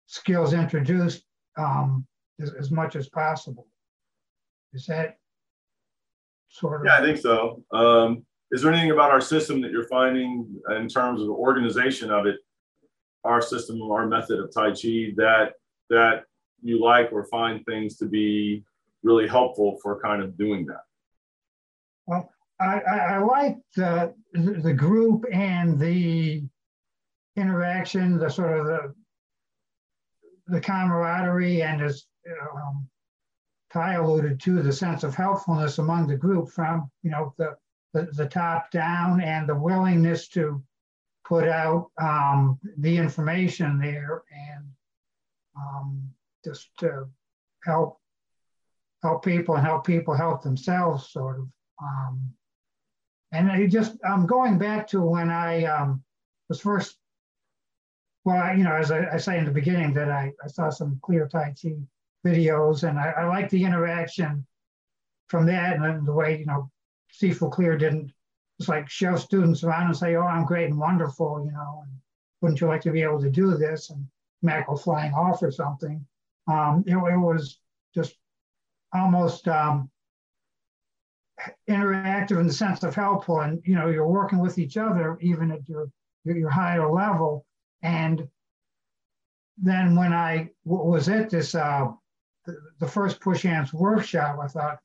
skills 0.07 0.53
introduced 0.53 1.23
um, 1.57 2.05
as, 2.39 2.53
as 2.53 2.71
much 2.71 2.95
as 2.95 3.09
possible. 3.09 3.67
Is 4.73 4.85
that 4.87 5.17
sort 6.49 6.81
of? 6.81 6.85
Yeah, 6.85 6.99
I 6.99 7.01
think 7.01 7.17
so. 7.17 7.63
Um, 7.71 8.25
is 8.51 8.61
there 8.61 8.71
anything 8.71 8.91
about 8.91 9.11
our 9.11 9.21
system 9.21 9.61
that 9.61 9.71
you're 9.71 9.87
finding 9.87 10.47
in 10.75 10.87
terms 10.87 11.21
of 11.21 11.27
the 11.27 11.33
organization 11.33 12.11
of 12.11 12.25
it, 12.25 12.35
our 13.23 13.41
system, 13.41 13.81
our 13.81 14.05
method 14.05 14.39
of 14.39 14.53
Tai 14.53 14.71
Chi 14.71 15.13
that 15.17 15.53
that 15.89 16.23
you 16.61 16.79
like 16.79 17.11
or 17.11 17.25
find 17.25 17.65
things 17.65 17.97
to 17.97 18.05
be 18.05 18.63
really 19.03 19.27
helpful 19.27 19.77
for 19.81 19.99
kind 20.01 20.21
of 20.21 20.37
doing 20.37 20.65
that? 20.65 20.83
Well, 22.05 22.29
I, 22.59 22.79
I, 22.79 22.97
I 22.97 23.17
like 23.19 23.57
the 23.75 24.13
the 24.33 24.73
group 24.73 25.25
and 25.31 25.79
the 25.79 26.43
interaction, 27.35 28.17
the 28.17 28.29
sort 28.29 28.59
of 28.59 28.65
the 28.65 28.93
the 30.47 30.61
camaraderie, 30.61 31.61
and 31.61 31.81
as 31.81 32.05
um, 32.53 32.87
Ty 33.71 33.93
alluded 33.93 34.39
to, 34.41 34.61
the 34.61 34.73
sense 34.73 35.03
of 35.03 35.15
helpfulness 35.15 35.77
among 35.77 36.07
the 36.07 36.17
group 36.17 36.49
from 36.49 36.89
you 37.03 37.11
know 37.11 37.33
the 37.37 37.55
the, 37.93 38.07
the 38.13 38.27
top 38.27 38.71
down 38.71 39.21
and 39.21 39.47
the 39.47 39.55
willingness 39.55 40.27
to 40.29 40.61
put 41.25 41.47
out 41.47 41.91
um, 42.01 42.59
the 42.77 42.97
information 42.97 43.79
there 43.79 44.23
and 44.31 44.65
um, 45.55 46.09
just 46.43 46.69
to 46.79 47.07
help 47.63 47.99
help 49.03 49.23
people 49.25 49.55
and 49.55 49.65
help 49.65 49.85
people 49.85 50.13
help 50.13 50.41
themselves, 50.41 51.09
sort 51.09 51.39
of. 51.39 51.47
Um, 51.81 52.33
and 53.31 53.51
I 53.51 53.65
just 53.67 53.97
I'm 54.07 54.25
going 54.25 54.57
back 54.57 54.87
to 54.89 55.01
when 55.01 55.29
I 55.29 55.63
um, 55.65 56.03
was 56.49 56.59
first 56.59 56.97
well, 58.23 58.55
you 58.55 58.63
know, 58.63 58.75
as 58.75 58.91
I, 58.91 59.07
I, 59.13 59.17
say 59.17 59.37
in 59.37 59.45
the 59.45 59.51
beginning, 59.51 59.93
that 59.93 60.09
I, 60.09 60.31
I 60.43 60.47
saw 60.47 60.69
some 60.69 60.99
clear 61.01 61.27
Tai 61.27 61.53
Chi 61.61 61.75
videos, 62.25 62.87
and 62.87 62.99
I, 62.99 63.09
I 63.11 63.25
like 63.25 63.49
the 63.49 63.63
interaction 63.63 64.45
from 65.27 65.47
that, 65.47 65.75
and 65.75 65.83
then 65.83 66.05
the 66.05 66.13
way 66.13 66.37
you 66.37 66.45
know, 66.45 66.69
Sifu 67.19 67.51
Clear 67.51 67.77
didn't 67.77 68.11
just 68.59 68.69
like 68.69 68.89
show 68.89 69.15
students 69.15 69.63
around 69.63 69.87
and 69.87 69.97
say, 69.97 70.15
"Oh, 70.15 70.21
I'm 70.21 70.45
great 70.45 70.69
and 70.69 70.77
wonderful," 70.77 71.43
you 71.43 71.51
know, 71.51 71.83
and 71.83 71.91
wouldn't 72.41 72.61
you 72.61 72.67
like 72.67 72.81
to 72.81 72.91
be 72.91 73.01
able 73.01 73.21
to 73.21 73.31
do 73.31 73.57
this? 73.57 73.89
And 73.89 74.05
Mac 74.43 74.67
go 74.67 74.75
flying 74.75 75.13
off 75.13 75.41
or 75.41 75.51
something. 75.51 76.05
Um, 76.47 76.83
it, 76.85 76.95
it 76.95 77.17
was 77.17 77.59
just 77.95 78.15
almost 78.93 79.47
um, 79.47 79.89
interactive 81.67 82.39
in 82.39 82.45
the 82.45 82.53
sense 82.53 82.83
of 82.83 82.93
helpful, 82.93 83.39
and 83.39 83.63
you 83.65 83.73
know, 83.73 83.89
you're 83.89 84.07
working 84.07 84.37
with 84.37 84.59
each 84.59 84.77
other 84.77 85.17
even 85.21 85.51
at 85.51 85.67
your 85.67 85.89
your 86.23 86.51
higher 86.51 86.87
level 86.87 87.45
and 87.81 88.27
then 89.57 89.95
when 89.95 90.13
I 90.13 90.49
was 90.65 91.09
at 91.09 91.29
this, 91.29 91.55
uh, 91.55 91.91
the, 92.45 92.57
the 92.79 92.87
first 92.87 93.19
Push 93.19 93.43
Hands 93.43 93.71
workshop, 93.73 94.39
I 94.41 94.47
thought, 94.47 94.79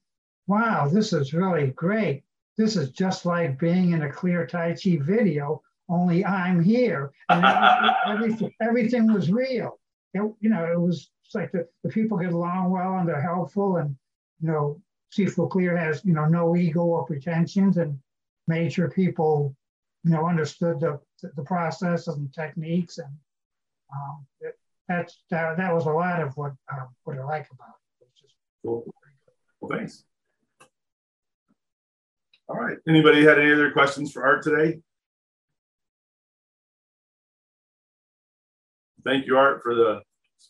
wow, 0.47 0.89
this 0.89 1.13
is 1.13 1.33
really 1.33 1.69
great. 1.69 2.25
This 2.57 2.77
is 2.77 2.91
just 2.91 3.27
like 3.27 3.59
being 3.59 3.93
in 3.93 4.03
a 4.03 4.13
clear 4.13 4.47
Tai 4.47 4.75
Chi 4.75 4.99
video, 5.01 5.63
only 5.89 6.25
I'm 6.25 6.63
here. 6.63 7.13
And 7.29 7.45
everything, 8.07 8.53
everything 8.61 9.13
was 9.13 9.31
real. 9.31 9.79
It, 10.15 10.21
you 10.41 10.51
know, 10.51 10.65
it 10.65 10.81
was 10.81 11.11
like 11.35 11.53
the, 11.53 11.67
the 11.83 11.91
people 11.91 12.19
get 12.19 12.33
along 12.33 12.71
well 12.71 12.99
and 12.99 13.09
they're 13.09 13.21
helpful. 13.21 13.77
And, 13.77 13.97
you 14.41 14.49
know, 14.49 14.81
Sifu 15.13 15.51
Clear 15.51 15.77
has, 15.77 16.05
you 16.05 16.15
know, 16.15 16.27
no 16.27 16.57
ego 16.57 16.81
or 16.85 17.07
pretensions 17.07 17.77
and 17.77 17.99
sure 18.71 18.91
people, 18.91 19.55
you 20.07 20.13
know, 20.13 20.29
understood 20.29 20.79
the, 20.79 21.01
the 21.35 21.43
processes 21.43 22.17
and 22.17 22.33
techniques, 22.33 22.99
and 22.99 23.09
um, 23.93 24.25
it, 24.41 24.57
that's 24.89 25.25
that, 25.31 25.57
that 25.57 25.75
was 25.75 25.87
a 25.87 25.91
lot 25.91 26.23
of 26.23 26.37
what 26.37 26.53
uh, 26.73 26.85
what 27.03 27.19
I 27.19 27.25
like 27.25 27.49
about 27.53 27.75
it. 28.01 28.09
Just 28.21 28.35
cool. 28.65 28.87
Well, 29.61 29.77
thanks. 29.77 30.05
All 32.49 32.55
right. 32.55 32.79
Anybody 32.89 33.25
had 33.25 33.41
any 33.41 33.53
other 33.53 33.73
questions 33.73 34.13
for 34.13 34.25
Art 34.25 34.45
today? 34.45 34.79
Thank 39.05 39.27
you, 39.27 39.37
Art, 39.37 39.63
for 39.65 39.75
the 39.75 40.03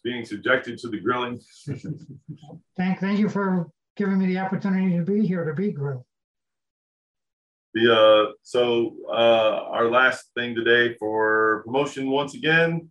being 0.05 0.27
subjected 0.27 0.79
to 0.79 0.89
the 0.89 1.01
grilling. 1.01 1.41
thank, 2.77 3.01
thank 3.01 3.19
you 3.19 3.31
for 3.31 3.69
giving 3.97 4.19
me 4.19 4.27
the 4.27 4.39
opportunity 4.39 4.97
to 4.99 5.03
be 5.03 5.27
here 5.27 5.45
to 5.45 5.55
be 5.55 5.73
grilled. 5.73 6.05
The 7.77 7.95
uh, 7.95 8.33
so 8.43 8.97
uh, 9.07 9.69
our 9.69 9.91
last 9.91 10.31
thing 10.35 10.55
today 10.55 10.95
for 10.95 11.61
promotion 11.67 12.11
once 12.11 12.33
again. 12.33 12.91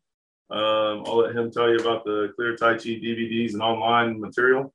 Um, 0.51 1.03
I'll 1.07 1.17
let 1.17 1.35
him 1.35 1.49
tell 1.49 1.71
you 1.71 1.77
about 1.77 2.05
the 2.05 2.31
Clear 2.35 2.55
Tai 2.55 2.73
Chi 2.73 3.01
DVDs 3.01 3.53
and 3.53 3.63
online 3.63 4.21
material. 4.21 4.71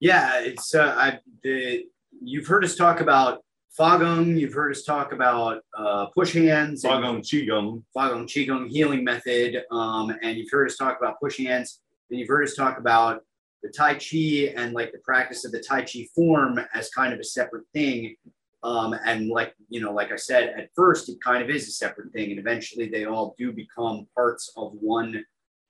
Yeah, 0.00 0.40
it's 0.40 0.74
uh, 0.74 0.94
I 0.96 1.18
the, 1.42 1.84
you've 2.22 2.46
heard 2.46 2.64
us 2.64 2.74
talk 2.74 3.02
about 3.02 3.44
Fa 3.76 3.98
Gong. 4.00 4.34
You've 4.34 4.54
heard 4.54 4.74
us 4.74 4.82
talk 4.82 5.12
about 5.12 5.60
uh, 5.76 6.06
push 6.06 6.32
hands. 6.32 6.80
Fa 6.80 6.98
Gong 6.98 7.20
Qigong. 7.20 7.82
Fa 7.92 8.08
Gong 8.08 8.26
Qigong 8.26 8.70
healing 8.70 9.04
method. 9.04 9.62
Um, 9.70 10.10
and 10.22 10.38
you've 10.38 10.50
heard 10.50 10.70
us 10.70 10.78
talk 10.78 10.96
about 10.98 11.20
push 11.20 11.36
hands. 11.36 11.82
And 12.10 12.18
you've 12.18 12.30
heard 12.30 12.44
us 12.44 12.54
talk 12.54 12.78
about 12.78 13.20
the 13.62 13.68
Tai 13.68 13.96
Chi 13.96 14.54
and 14.56 14.72
like 14.72 14.90
the 14.92 15.00
practice 15.04 15.44
of 15.44 15.52
the 15.52 15.60
Tai 15.60 15.82
Chi 15.82 16.08
form 16.14 16.58
as 16.72 16.88
kind 16.88 17.12
of 17.12 17.20
a 17.20 17.24
separate 17.24 17.66
thing. 17.74 18.16
Um, 18.62 18.94
and 19.04 19.28
like 19.28 19.54
you 19.68 19.80
know, 19.80 19.92
like 19.92 20.10
I 20.10 20.16
said, 20.16 20.54
at 20.56 20.70
first 20.74 21.08
it 21.08 21.20
kind 21.22 21.42
of 21.42 21.50
is 21.50 21.68
a 21.68 21.72
separate 21.72 22.12
thing, 22.12 22.30
and 22.30 22.40
eventually 22.40 22.88
they 22.88 23.04
all 23.04 23.34
do 23.38 23.52
become 23.52 24.06
parts 24.14 24.52
of 24.56 24.72
one 24.72 25.24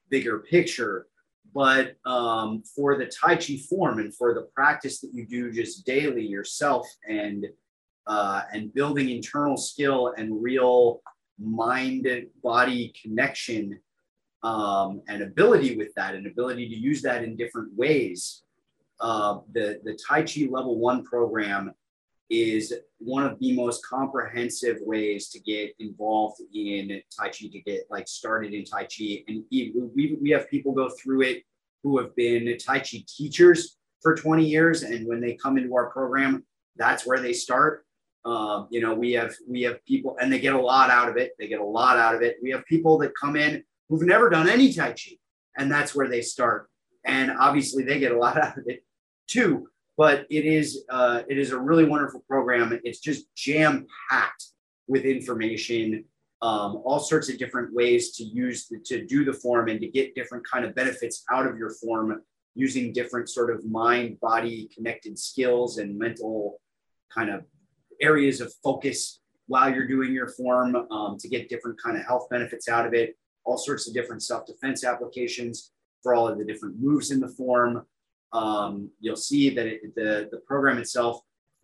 bigger 0.09 0.39
picture. 0.41 1.07
But 1.55 1.97
um, 2.05 2.63
for 2.63 2.97
the 2.97 3.07
Tai 3.07 3.37
Chi 3.37 3.59
form 3.69 3.99
and 3.99 4.15
for 4.15 4.35
the 4.35 4.49
practice 4.55 5.01
that 5.01 5.13
you 5.13 5.27
do 5.27 5.53
just 5.53 5.85
daily 5.85 6.25
yourself 6.25 6.87
and 7.07 7.47
uh, 8.07 8.43
and 8.53 8.73
building 8.73 9.11
internal 9.11 9.57
skill 9.57 10.15
and 10.17 10.43
real 10.43 11.03
mind 11.39 12.09
body 12.43 12.93
connection, 13.01 13.79
um, 14.43 15.03
and 15.09 15.23
ability 15.23 15.77
with 15.77 15.93
that, 15.95 16.15
and 16.15 16.27
ability 16.27 16.69
to 16.69 16.75
use 16.75 17.03
that 17.03 17.23
in 17.23 17.37
different 17.37 17.75
ways. 17.77 18.45
Uh, 19.01 19.41
the 19.53 19.81
the 19.85 19.99
Tai 20.09 20.23
Chi 20.23 20.49
Level 20.51 20.79
One 20.79 21.05
program 21.05 21.75
is 22.31 22.75
one 22.99 23.25
of 23.25 23.39
the 23.39 23.55
most 23.55 23.85
comprehensive 23.87 24.77
ways 24.81 25.29
to 25.31 25.41
get 25.41 25.75
involved 25.79 26.41
in 26.55 27.01
Tai 27.17 27.29
Chi, 27.29 27.49
to 27.53 27.61
get 27.61 27.87
like 27.91 28.07
started 28.07 28.53
in 28.53 28.65
Tai 28.65 28.83
Chi. 28.83 29.25
And 29.29 29.45
we, 29.51 30.19
we 30.21 30.31
have 30.31 30.51
people 30.51 30.73
go 30.73 30.91
through 30.91 31.23
it 31.23 31.43
who 31.83 31.99
have 31.99 32.15
been 32.17 32.57
Tai 32.59 32.81
Chi 32.81 33.05
teachers 33.07 33.79
for 34.03 34.15
20 34.15 34.45
years. 34.45 34.83
And 34.83 35.07
when 35.07 35.21
they 35.21 35.35
come 35.35 35.57
into 35.57 35.75
our 35.75 35.91
program, 35.91 36.45
that's 36.77 37.07
where 37.07 37.21
they 37.21 37.33
start. 37.33 37.85
Um, 38.25 38.69
you 38.71 38.81
know, 38.81 38.95
we 38.95 39.13
have 39.13 39.35
we 39.49 39.63
have 39.63 39.83
people 39.87 40.17
and 40.21 40.31
they 40.31 40.39
get 40.39 40.53
a 40.53 40.61
lot 40.61 40.91
out 40.91 41.09
of 41.09 41.17
it. 41.17 41.33
They 41.39 41.49
get 41.49 41.61
a 41.61 41.65
lot 41.65 41.97
out 41.97 42.15
of 42.15 42.23
it. 42.23 42.37
We 42.43 42.51
have 42.51 42.65
people 42.67 42.99
that 42.99 43.13
come 43.19 43.37
in 43.37 43.65
who've 43.89 44.03
never 44.03 44.29
done 44.29 44.49
any 44.49 44.73
Tai 44.73 44.91
Chi, 44.91 45.13
and 45.57 45.71
that's 45.71 45.95
where 45.95 46.09
they 46.09 46.21
start. 46.21 46.69
And 47.05 47.31
obviously 47.31 47.85
they 47.85 47.99
get 47.99 48.13
a 48.13 48.19
lot 48.19 48.37
out 48.43 48.59
of 48.59 48.65
it 48.67 48.85
too 49.29 49.69
but 49.99 50.27
it 50.31 50.47
is 50.47 50.85
uh, 50.89 51.23
it 51.29 51.37
is 51.37 51.51
a 51.51 51.59
really 51.59 51.85
wonderful 51.85 52.21
program. 52.21 52.81
It's 52.85 53.01
just 53.01 53.35
jam 53.35 53.85
packed 54.09 54.45
with 54.87 55.05
information, 55.05 56.05
um, 56.41 56.81
all 56.85 57.01
sorts 57.01 57.29
of 57.29 57.37
different 57.37 57.75
ways 57.75 58.13
to 58.17 58.25
use 58.25 58.69
the, 58.69 58.79
to 58.87 59.05
do 59.05 59.25
the 59.25 59.33
form 59.33 59.69
and 59.69 59.81
to 59.81 59.89
get 59.89 60.15
different 60.15 60.47
kind 60.49 60.65
of 60.65 60.75
benefits 60.75 61.25
out 61.31 61.47
of 61.47 61.59
your 61.59 61.71
form 61.71 62.23
using 62.55 62.93
different 62.93 63.29
sort 63.29 63.51
of 63.51 63.65
mind 63.67 64.19
body 64.21 64.71
connected 64.75 65.19
skills 65.19 65.79
and 65.79 65.99
mental 65.99 66.61
kind 67.13 67.29
of 67.29 67.43
areas 68.01 68.41
of 68.41 68.53
focus 68.63 69.21
while 69.49 69.73
you're 69.75 69.89
doing 69.89 70.13
your 70.13 70.29
form 70.29 70.77
um, 70.93 71.19
to 71.19 71.29
get 71.29 71.49
different 71.49 71.81
kind 71.83 71.97
of 71.97 72.05
health 72.07 72.29
benefits 72.31 72.69
out 72.69 72.87
of 72.87 72.95
it 72.95 73.17
all 73.45 73.57
sorts 73.57 73.89
of 73.89 73.95
different 73.95 74.23
self-defense 74.23 74.85
applications 74.85 75.73
for 76.03 76.15
all 76.15 76.29
of 76.29 76.39
the 76.39 76.45
different 76.45 76.77
moves 76.79 77.11
in 77.11 77.19
the 77.19 77.29
form 77.29 77.85
um, 78.33 78.91
you'll 79.01 79.17
see 79.17 79.51
that 79.51 79.67
it, 79.67 79.95
the, 79.95 80.29
the 80.31 80.39
program 80.47 80.79
itself 80.79 81.21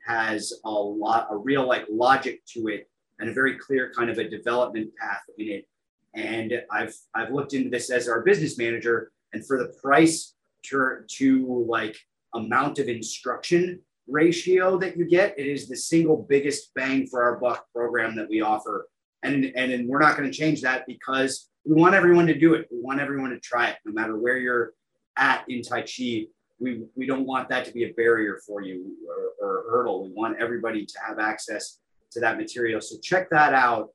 has 0.06 0.52
a 0.64 0.70
lot, 0.70 1.28
a 1.30 1.36
real 1.36 1.66
like 1.66 1.86
logic 1.90 2.44
to 2.46 2.68
it 2.68 2.88
and 3.18 3.28
a 3.28 3.32
very 3.32 3.58
clear 3.58 3.92
kind 3.96 4.10
of 4.10 4.18
a 4.18 4.28
development 4.28 4.90
path 4.96 5.22
in 5.38 5.48
it. 5.48 5.68
And 6.14 6.52
I've, 6.70 6.94
I've 7.14 7.32
looked 7.32 7.54
into 7.54 7.70
this 7.70 7.90
as 7.90 8.08
our 8.08 8.22
business 8.22 8.58
manager 8.58 9.12
and 9.32 9.46
for 9.46 9.58
the 9.58 9.74
price 9.82 10.34
to, 10.64 10.98
to 11.18 11.66
like 11.68 11.96
amount 12.34 12.78
of 12.78 12.88
instruction 12.88 13.80
ratio 14.06 14.78
that 14.78 14.96
you 14.96 15.06
get, 15.06 15.38
it 15.38 15.46
is 15.46 15.68
the 15.68 15.76
single 15.76 16.26
biggest 16.28 16.72
bang 16.74 17.06
for 17.06 17.22
our 17.22 17.38
buck 17.38 17.66
program 17.74 18.14
that 18.16 18.28
we 18.28 18.40
offer. 18.40 18.88
And, 19.22 19.46
and, 19.56 19.72
and 19.72 19.88
we're 19.88 20.00
not 20.00 20.16
going 20.16 20.30
to 20.30 20.36
change 20.36 20.60
that 20.62 20.86
because 20.86 21.48
we 21.64 21.74
want 21.74 21.94
everyone 21.94 22.26
to 22.26 22.38
do 22.38 22.54
it. 22.54 22.68
We 22.70 22.80
want 22.80 23.00
everyone 23.00 23.30
to 23.30 23.40
try 23.40 23.68
it, 23.68 23.76
no 23.86 23.92
matter 23.92 24.18
where 24.18 24.36
you're 24.36 24.72
at 25.16 25.44
in 25.48 25.62
Tai 25.62 25.82
Chi 25.82 26.26
we, 26.64 26.82
we 26.96 27.06
don't 27.06 27.26
want 27.26 27.48
that 27.50 27.66
to 27.66 27.72
be 27.72 27.84
a 27.84 27.92
barrier 27.92 28.40
for 28.46 28.62
you 28.62 28.96
or, 29.06 29.46
or 29.46 29.70
hurdle. 29.70 30.04
We 30.04 30.12
want 30.14 30.40
everybody 30.40 30.86
to 30.86 30.98
have 31.06 31.18
access 31.18 31.78
to 32.12 32.20
that 32.20 32.38
material. 32.38 32.80
So 32.80 32.96
check 33.02 33.28
that 33.30 33.52
out. 33.52 33.90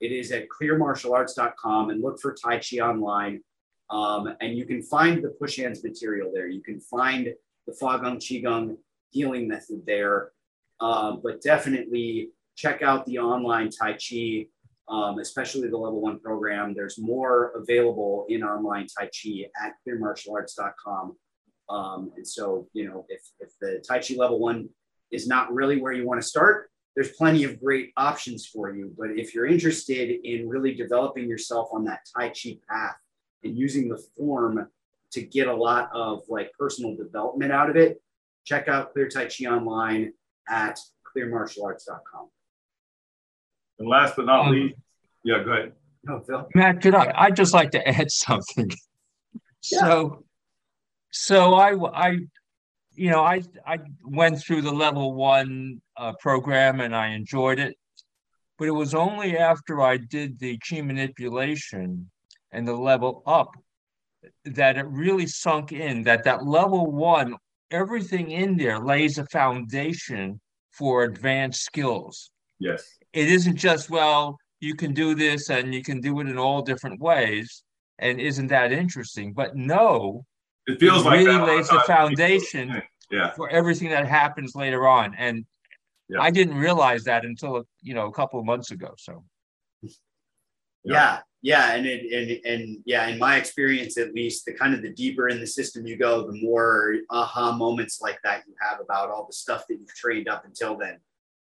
It 0.00 0.12
is 0.12 0.30
at 0.30 0.46
clearmartialarts.com 0.48 1.90
and 1.90 2.00
look 2.00 2.20
for 2.20 2.34
Tai 2.34 2.58
Chi 2.58 2.78
online. 2.78 3.40
Um, 3.90 4.34
and 4.40 4.56
you 4.56 4.64
can 4.64 4.82
find 4.82 5.22
the 5.22 5.30
push 5.30 5.56
hands 5.56 5.82
material 5.82 6.30
there. 6.32 6.46
You 6.46 6.62
can 6.62 6.80
find 6.80 7.28
the 7.66 7.72
Fa 7.74 7.98
Gong 8.00 8.18
Qigong 8.18 8.76
healing 9.10 9.48
method 9.48 9.82
there. 9.84 10.30
Uh, 10.80 11.16
but 11.22 11.42
definitely 11.42 12.30
check 12.56 12.82
out 12.82 13.04
the 13.06 13.18
online 13.18 13.68
Tai 13.70 13.94
Chi, 13.94 14.46
um, 14.88 15.18
especially 15.18 15.68
the 15.68 15.76
level 15.76 16.00
one 16.00 16.20
program. 16.20 16.72
There's 16.74 16.98
more 16.98 17.52
available 17.56 18.26
in 18.28 18.42
online 18.44 18.86
Tai 18.86 19.06
Chi 19.06 19.46
at 19.60 19.74
clearmartialarts.com. 19.86 21.16
Um, 21.72 22.12
and 22.16 22.26
so, 22.26 22.68
you 22.72 22.86
know, 22.86 23.06
if, 23.08 23.22
if 23.40 23.50
the 23.60 23.82
Tai 23.86 24.00
Chi 24.00 24.14
level 24.16 24.38
one 24.38 24.68
is 25.10 25.26
not 25.26 25.52
really 25.52 25.80
where 25.80 25.92
you 25.92 26.06
want 26.06 26.20
to 26.20 26.26
start, 26.26 26.70
there's 26.94 27.12
plenty 27.12 27.44
of 27.44 27.60
great 27.60 27.92
options 27.96 28.46
for 28.46 28.74
you. 28.74 28.94
But 28.98 29.12
if 29.12 29.34
you're 29.34 29.46
interested 29.46 30.10
in 30.24 30.48
really 30.48 30.74
developing 30.74 31.28
yourself 31.28 31.68
on 31.72 31.84
that 31.84 32.00
Tai 32.14 32.28
Chi 32.28 32.58
path 32.68 32.96
and 33.42 33.56
using 33.56 33.88
the 33.88 34.02
form 34.16 34.68
to 35.12 35.22
get 35.22 35.48
a 35.48 35.54
lot 35.54 35.90
of 35.94 36.22
like 36.28 36.52
personal 36.58 36.94
development 36.94 37.52
out 37.52 37.70
of 37.70 37.76
it, 37.76 38.02
check 38.44 38.68
out 38.68 38.92
Clear 38.92 39.08
Tai 39.08 39.26
Chi 39.26 39.46
online 39.46 40.12
at 40.48 40.78
clearmartialarts.com. 41.16 42.28
And 43.78 43.88
last 43.88 44.16
but 44.16 44.26
not 44.26 44.46
um, 44.46 44.52
least, 44.52 44.74
yeah, 45.24 45.42
go 45.42 45.52
ahead. 45.52 45.72
No, 46.04 46.20
Phil. 46.20 46.48
Matt, 46.54 46.82
could 46.82 46.94
I? 46.94 47.12
I'd 47.14 47.36
just 47.36 47.54
like 47.54 47.70
to 47.70 47.88
add 47.88 48.10
something. 48.10 48.70
Yeah. 49.70 49.80
So 49.80 50.24
so 51.12 51.54
I, 51.54 51.74
I, 51.74 52.18
you 52.94 53.10
know, 53.10 53.22
I, 53.22 53.42
I 53.66 53.78
went 54.02 54.40
through 54.40 54.62
the 54.62 54.72
level 54.72 55.14
one 55.14 55.80
uh, 55.96 56.14
program 56.20 56.80
and 56.80 56.96
I 56.96 57.08
enjoyed 57.08 57.58
it, 57.58 57.76
but 58.58 58.66
it 58.66 58.72
was 58.72 58.94
only 58.94 59.36
after 59.36 59.80
I 59.80 59.98
did 59.98 60.38
the 60.38 60.58
chi 60.58 60.80
manipulation 60.80 62.10
and 62.50 62.66
the 62.66 62.74
level 62.74 63.22
up 63.26 63.54
that 64.44 64.76
it 64.78 64.86
really 64.86 65.26
sunk 65.26 65.72
in 65.72 66.02
that 66.04 66.24
that 66.24 66.46
level 66.46 66.90
one, 66.90 67.36
everything 67.70 68.30
in 68.30 68.56
there 68.56 68.78
lays 68.78 69.18
a 69.18 69.26
foundation 69.26 70.40
for 70.70 71.04
advanced 71.04 71.62
skills. 71.62 72.30
Yes. 72.58 72.84
It 73.12 73.28
isn't 73.28 73.56
just, 73.56 73.90
well, 73.90 74.38
you 74.60 74.74
can 74.74 74.94
do 74.94 75.14
this 75.14 75.50
and 75.50 75.74
you 75.74 75.82
can 75.82 76.00
do 76.00 76.20
it 76.20 76.28
in 76.28 76.38
all 76.38 76.62
different 76.62 77.00
ways. 77.00 77.62
And 77.98 78.20
isn't 78.20 78.46
that 78.48 78.72
interesting? 78.72 79.32
But 79.32 79.56
no, 79.56 80.24
it 80.66 80.78
feels 80.78 81.02
it 81.02 81.06
like 81.06 81.26
really 81.26 81.38
lays 81.38 81.68
the 81.68 81.80
foundation 81.86 82.82
yeah. 83.10 83.32
for 83.32 83.48
everything 83.50 83.88
that 83.90 84.06
happens 84.06 84.54
later 84.54 84.86
on. 84.86 85.14
And 85.16 85.44
yeah. 86.08 86.20
I 86.20 86.30
didn't 86.30 86.56
realize 86.56 87.04
that 87.04 87.24
until 87.24 87.64
you 87.80 87.94
know 87.94 88.06
a 88.06 88.12
couple 88.12 88.38
of 88.38 88.46
months 88.46 88.70
ago. 88.70 88.94
So 88.98 89.24
yeah, 90.84 91.20
yeah, 91.42 91.74
and 91.74 91.86
it, 91.86 92.12
and 92.12 92.46
and 92.46 92.78
yeah, 92.84 93.08
in 93.08 93.18
my 93.18 93.36
experience 93.36 93.98
at 93.98 94.14
least, 94.14 94.44
the 94.44 94.52
kind 94.52 94.74
of 94.74 94.82
the 94.82 94.92
deeper 94.92 95.28
in 95.28 95.40
the 95.40 95.46
system 95.46 95.86
you 95.86 95.96
go, 95.96 96.26
the 96.26 96.40
more 96.40 96.96
aha 97.10 97.52
moments 97.52 98.00
like 98.00 98.18
that 98.24 98.42
you 98.46 98.54
have 98.60 98.80
about 98.80 99.10
all 99.10 99.26
the 99.26 99.32
stuff 99.32 99.66
that 99.68 99.74
you've 99.74 99.94
trained 99.94 100.28
up 100.28 100.44
until 100.44 100.76
then. 100.76 100.98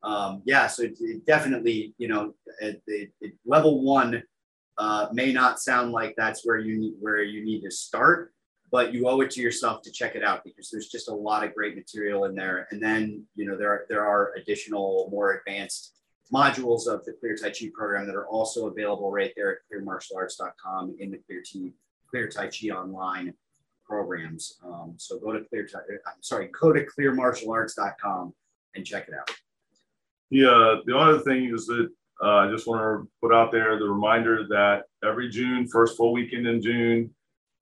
Um, 0.04 0.42
yeah, 0.46 0.68
so 0.68 0.84
it, 0.84 0.98
it 1.00 1.26
definitely, 1.26 1.96
you 1.98 2.08
know, 2.08 2.36
it, 2.60 3.12
level 3.46 3.82
one 3.82 4.22
uh, 4.78 5.08
may 5.12 5.34
not 5.34 5.60
sound 5.60 5.92
like 5.92 6.14
that's 6.16 6.46
where 6.46 6.60
you 6.60 6.78
need 6.78 6.94
where 7.00 7.24
you 7.24 7.44
need 7.44 7.62
to 7.62 7.72
start, 7.72 8.34
but 8.72 8.94
you 8.94 9.08
owe 9.08 9.22
it 9.22 9.32
to 9.32 9.42
yourself 9.42 9.82
to 9.84 9.92
check 9.92 10.16
it 10.16 10.24
out 10.24 10.44
because 10.44 10.70
there's 10.70 10.90
just 10.90 11.10
a 11.10 11.14
lot 11.14 11.44
of 11.44 11.54
great 11.54 11.76
material 11.76 12.26
in 12.26 12.36
there. 12.36 12.68
And 12.72 12.82
then, 12.82 13.24
you 13.36 13.46
know, 13.46 13.56
there 13.56 13.70
are, 13.72 13.86
there 13.90 14.06
are 14.06 14.34
additional 14.36 15.08
more 15.12 15.34
advanced 15.34 15.94
modules 16.34 16.88
of 16.88 17.06
the 17.06 17.14
Clear 17.20 17.36
Tai 17.36 17.50
Chi 17.50 17.70
program 17.74 18.08
that 18.08 18.16
are 18.16 18.28
also 18.28 18.68
available 18.68 19.12
right 19.12 19.32
there 19.36 19.52
at 19.52 19.58
clearmartialarts.com 19.72 20.96
in 21.00 21.12
the 21.12 21.18
Clear, 21.20 21.42
T, 21.46 21.74
Clear 22.10 22.28
Tai 22.28 22.48
Chi 22.48 22.70
online 22.70 23.34
programs. 23.86 24.58
Um, 24.66 24.96
so 24.98 25.20
go 25.20 25.32
to 25.32 25.44
Clear, 25.46 25.68
I'm 26.08 26.22
sorry, 26.22 26.50
go 26.60 26.74
to 26.74 26.86
clearmartialarts.com 26.86 28.34
and 28.76 28.86
check 28.86 29.08
it 29.08 29.14
out. 29.14 29.30
The, 30.32 30.52
uh, 30.52 30.82
the 30.86 30.98
other 30.98 31.20
thing 31.20 31.54
is 31.54 31.68
that 31.68 31.90
uh, 32.24 32.36
I 32.38 32.50
just 32.50 32.68
want 32.68 32.82
to 32.82 33.10
put 33.22 33.34
out 33.34 33.52
there 33.52 33.78
the 33.78 33.86
reminder 33.86 34.48
that 34.50 34.84
every 35.04 35.30
June, 35.30 35.68
first 35.68 35.98
full 35.98 36.14
weekend 36.14 36.48
in 36.48 36.62
June, 36.62 37.15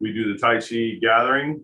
we 0.03 0.11
do 0.11 0.33
the 0.33 0.37
Tai 0.37 0.59
Chi 0.59 0.99
gathering, 0.99 1.63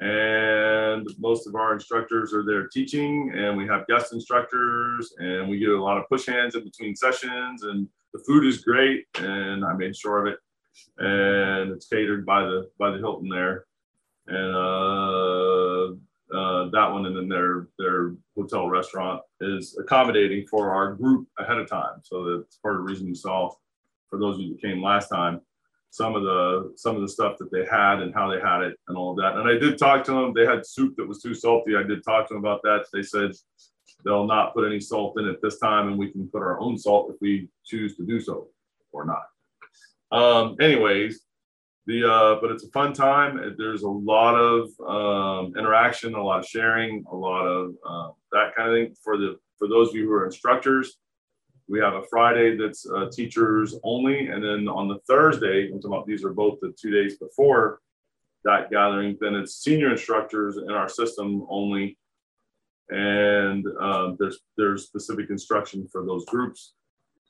and 0.00 1.06
most 1.20 1.46
of 1.46 1.54
our 1.54 1.72
instructors 1.72 2.34
are 2.34 2.44
there 2.44 2.66
teaching, 2.66 3.32
and 3.32 3.56
we 3.56 3.64
have 3.68 3.86
guest 3.86 4.12
instructors, 4.12 5.14
and 5.18 5.48
we 5.48 5.60
get 5.60 5.68
a 5.68 5.82
lot 5.82 5.96
of 5.96 6.08
push 6.08 6.26
hands 6.26 6.56
in 6.56 6.64
between 6.64 6.96
sessions, 6.96 7.62
and 7.62 7.88
the 8.12 8.18
food 8.26 8.44
is 8.44 8.64
great, 8.64 9.06
and 9.20 9.64
I 9.64 9.72
made 9.74 9.96
sure 9.96 10.26
of 10.26 10.32
it, 10.32 10.38
and 10.98 11.70
it's 11.70 11.86
catered 11.86 12.26
by 12.26 12.42
the 12.42 12.68
by 12.76 12.90
the 12.90 12.98
Hilton 12.98 13.28
there, 13.28 13.66
and 14.26 14.52
uh, 14.56 16.36
uh, 16.36 16.70
that 16.70 16.90
one, 16.90 17.06
and 17.06 17.16
then 17.16 17.28
their 17.28 17.68
their 17.78 18.16
hotel 18.36 18.68
restaurant 18.68 19.22
is 19.40 19.78
accommodating 19.78 20.44
for 20.48 20.72
our 20.72 20.94
group 20.94 21.28
ahead 21.38 21.58
of 21.58 21.70
time, 21.70 22.00
so 22.02 22.38
that's 22.38 22.56
part 22.56 22.74
of 22.74 22.80
the 22.80 22.90
reason 22.90 23.06
you 23.06 23.14
saw 23.14 23.48
for 24.08 24.18
those 24.18 24.34
of 24.34 24.40
you 24.40 24.54
that 24.54 24.60
came 24.60 24.82
last 24.82 25.06
time 25.06 25.40
some 25.90 26.14
of 26.14 26.22
the 26.22 26.72
some 26.76 26.96
of 26.96 27.02
the 27.02 27.08
stuff 27.08 27.36
that 27.38 27.50
they 27.50 27.66
had 27.66 28.00
and 28.00 28.14
how 28.14 28.30
they 28.30 28.40
had 28.40 28.62
it 28.62 28.78
and 28.88 28.96
all 28.96 29.10
of 29.10 29.16
that. 29.18 29.36
And 29.36 29.48
I 29.48 29.58
did 29.58 29.76
talk 29.78 30.04
to 30.04 30.12
them. 30.12 30.32
They 30.34 30.46
had 30.46 30.64
soup 30.64 30.94
that 30.96 31.08
was 31.08 31.20
too 31.20 31.34
salty. 31.34 31.76
I 31.76 31.82
did 31.82 32.04
talk 32.04 32.28
to 32.28 32.34
them 32.34 32.44
about 32.44 32.62
that. 32.62 32.86
They 32.92 33.02
said 33.02 33.32
they'll 34.04 34.26
not 34.26 34.54
put 34.54 34.66
any 34.66 34.80
salt 34.80 35.18
in 35.18 35.26
it 35.26 35.42
this 35.42 35.58
time, 35.58 35.88
and 35.88 35.98
we 35.98 36.10
can 36.10 36.28
put 36.28 36.42
our 36.42 36.60
own 36.60 36.78
salt 36.78 37.10
if 37.10 37.16
we 37.20 37.48
choose 37.64 37.96
to 37.96 38.06
do 38.06 38.20
so 38.20 38.48
or 38.92 39.04
not. 39.04 39.22
Um, 40.12 40.56
anyways, 40.60 41.20
the 41.86 42.08
uh, 42.08 42.40
but 42.40 42.52
it's 42.52 42.64
a 42.64 42.70
fun 42.70 42.92
time. 42.92 43.54
There's 43.58 43.82
a 43.82 43.88
lot 43.88 44.36
of 44.36 44.70
um, 44.86 45.54
interaction, 45.58 46.14
a 46.14 46.22
lot 46.22 46.40
of 46.40 46.46
sharing, 46.46 47.04
a 47.10 47.16
lot 47.16 47.46
of 47.46 47.74
uh, 47.86 48.08
that 48.32 48.54
kind 48.56 48.68
of 48.68 48.74
thing 48.76 48.94
for 49.02 49.16
the 49.16 49.38
for 49.58 49.68
those 49.68 49.88
of 49.88 49.96
you 49.96 50.06
who 50.06 50.12
are 50.12 50.24
instructors 50.24 50.98
we 51.70 51.78
have 51.78 51.94
a 51.94 52.02
Friday 52.10 52.56
that's 52.56 52.84
uh, 52.90 53.08
teachers 53.12 53.78
only, 53.84 54.26
and 54.26 54.42
then 54.42 54.68
on 54.68 54.88
the 54.88 54.98
Thursday, 55.06 55.70
I'm 55.72 55.80
talking 55.80 55.92
about 55.92 56.06
these 56.06 56.24
are 56.24 56.32
both 56.32 56.58
the 56.60 56.74
two 56.78 56.90
days 56.90 57.16
before 57.16 57.80
that 58.44 58.70
gathering. 58.70 59.16
Then 59.20 59.36
it's 59.36 59.62
senior 59.62 59.92
instructors 59.92 60.56
in 60.56 60.70
our 60.70 60.88
system 60.88 61.46
only, 61.48 61.96
and 62.88 63.64
uh, 63.80 64.12
there's 64.18 64.40
there's 64.56 64.84
specific 64.84 65.30
instruction 65.30 65.86
for 65.92 66.04
those 66.04 66.24
groups, 66.24 66.74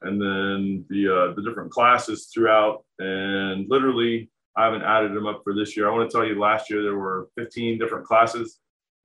and 0.03 0.21
then 0.21 0.87
the 0.89 1.09
uh, 1.09 1.35
the 1.35 1.43
different 1.43 1.71
classes 1.71 2.31
throughout. 2.33 2.83
And 2.99 3.69
literally, 3.69 4.31
I 4.57 4.65
haven't 4.65 4.83
added 4.83 5.15
them 5.15 5.27
up 5.27 5.43
for 5.45 5.55
this 5.55 5.77
year. 5.77 5.87
I 5.87 5.93
want 5.93 6.11
to 6.11 6.17
tell 6.17 6.27
you, 6.27 6.41
last 6.41 6.71
year 6.71 6.83
there 6.83 6.97
were 6.97 7.29
15 7.37 7.79
different 7.79 8.07
classes 8.07 8.59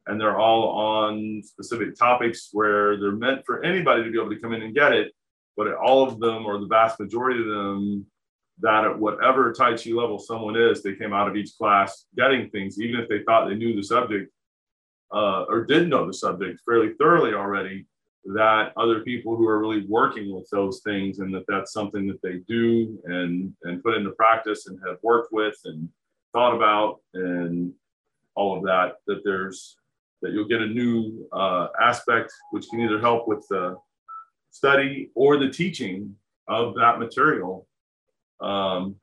and 0.07 0.21
they're 0.21 0.37
all 0.37 0.69
on 0.69 1.41
specific 1.43 1.97
topics 1.97 2.49
where 2.51 2.99
they're 2.99 3.11
meant 3.11 3.43
for 3.43 3.63
anybody 3.63 4.03
to 4.03 4.11
be 4.11 4.19
able 4.19 4.29
to 4.29 4.39
come 4.39 4.53
in 4.53 4.61
and 4.61 4.75
get 4.75 4.93
it 4.93 5.11
but 5.57 5.73
all 5.73 6.07
of 6.07 6.19
them 6.19 6.45
or 6.45 6.59
the 6.59 6.67
vast 6.67 6.99
majority 6.99 7.39
of 7.39 7.47
them 7.47 8.05
that 8.59 8.85
at 8.85 8.97
whatever 8.97 9.51
tai 9.51 9.75
chi 9.75 9.91
level 9.91 10.17
someone 10.17 10.55
is 10.55 10.81
they 10.81 10.95
came 10.95 11.13
out 11.13 11.27
of 11.27 11.35
each 11.35 11.57
class 11.57 12.05
getting 12.15 12.49
things 12.49 12.79
even 12.79 12.99
if 12.99 13.09
they 13.09 13.21
thought 13.23 13.47
they 13.47 13.55
knew 13.55 13.75
the 13.75 13.83
subject 13.83 14.31
uh, 15.13 15.43
or 15.43 15.65
did 15.65 15.89
know 15.89 16.05
the 16.07 16.13
subject 16.13 16.59
fairly 16.65 16.93
thoroughly 16.97 17.33
already 17.33 17.85
that 18.25 18.73
other 18.75 19.01
people 19.01 19.35
who 19.35 19.47
are 19.47 19.59
really 19.59 19.85
working 19.87 20.33
with 20.33 20.49
those 20.49 20.81
things 20.81 21.19
and 21.19 21.33
that 21.33 21.45
that's 21.47 21.71
something 21.71 22.07
that 22.07 22.21
they 22.23 22.39
do 22.47 22.97
and 23.05 23.53
and 23.63 23.83
put 23.83 23.95
into 23.95 24.11
practice 24.11 24.67
and 24.67 24.79
have 24.85 24.97
worked 25.03 25.31
with 25.31 25.55
and 25.65 25.87
thought 26.33 26.55
about 26.55 27.01
and 27.13 27.71
all 28.35 28.57
of 28.57 28.63
that 28.63 28.95
that 29.05 29.21
there's 29.23 29.77
that 30.21 30.31
you'll 30.31 30.47
get 30.47 30.61
a 30.61 30.67
new 30.67 31.27
uh, 31.33 31.67
aspect 31.79 32.31
which 32.51 32.67
can 32.69 32.79
either 32.79 32.99
help 32.99 33.27
with 33.27 33.45
the 33.49 33.75
study 34.55 35.09
or 35.15 35.37
the 35.37 35.49
teaching 35.49 36.15
of 36.47 36.75
that 36.75 36.97
material. 36.97 37.67
Um, 38.39 38.95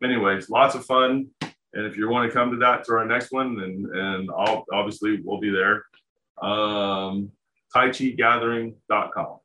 anyways, 0.00 0.48
lots 0.48 0.76
of 0.76 0.84
fun. 0.84 1.26
And 1.40 1.86
if 1.86 1.96
you 1.96 2.08
want 2.08 2.30
to 2.30 2.34
come 2.34 2.52
to 2.52 2.56
that 2.58 2.84
to 2.84 2.92
our 2.92 3.04
next 3.04 3.32
one, 3.32 3.60
and 3.60 3.86
and 3.86 4.30
I'll, 4.30 4.64
obviously 4.72 5.20
we'll 5.24 5.40
be 5.40 5.50
there. 5.50 5.84
Um, 6.40 7.32
TaiChiGathering.com. 7.74 9.38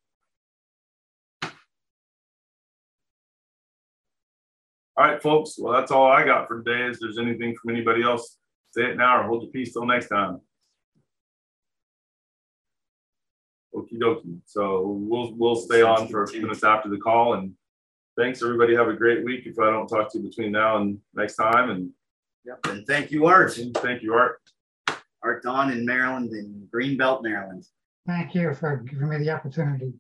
All 4.98 5.08
right, 5.08 5.22
folks. 5.22 5.56
Well, 5.58 5.74
that's 5.74 5.92
all 5.92 6.06
I 6.06 6.24
got 6.24 6.48
for 6.48 6.62
today. 6.62 6.92
If 6.92 7.00
there's 7.00 7.18
anything 7.18 7.56
from 7.56 7.72
anybody 7.72 8.04
else, 8.04 8.38
say 8.70 8.92
it 8.92 8.98
now 8.98 9.22
or 9.22 9.24
hold 9.24 9.42
your 9.42 9.52
peace 9.52 9.74
till 9.74 9.86
next 9.88 10.10
time. 10.10 10.40
Okie 13.76 14.00
dokie. 14.00 14.40
So 14.46 14.82
we'll 14.88 15.34
we'll 15.36 15.56
stay 15.56 15.82
on 15.82 16.08
for 16.08 16.24
a 16.24 16.28
few 16.28 16.42
minutes 16.42 16.64
after 16.64 16.90
the 16.90 16.98
call. 16.98 17.36
And 17.36 17.54
thanks 18.18 18.44
everybody. 18.44 18.76
Have 18.76 18.90
a 18.90 18.94
great 18.94 19.24
week. 19.24 19.46
If 19.46 19.60
I 19.60 19.70
don't 19.70 19.88
talk 19.88 20.12
to 20.12 20.20
you 20.20 20.28
between 20.28 20.52
now 20.52 20.78
and 20.78 21.00
next 21.14 21.36
time. 21.36 21.70
And 21.70 21.90
yep. 22.46 22.60
And 22.68 22.86
thank 22.86 23.12
you, 23.12 23.28
Art. 23.28 23.54
Thank 23.54 24.02
you, 24.02 24.14
Art. 24.14 24.42
Art 25.24 25.44
Donn 25.44 25.72
in 25.72 25.86
Maryland 25.86 26.32
in 26.34 26.68
Greenbelt, 26.74 27.24
Maryland. 27.24 27.66
Thank 28.08 28.34
you 28.34 28.54
for 28.56 28.78
giving 28.78 29.10
me 29.10 29.18
the 29.18 29.30
opportunity. 29.30 29.94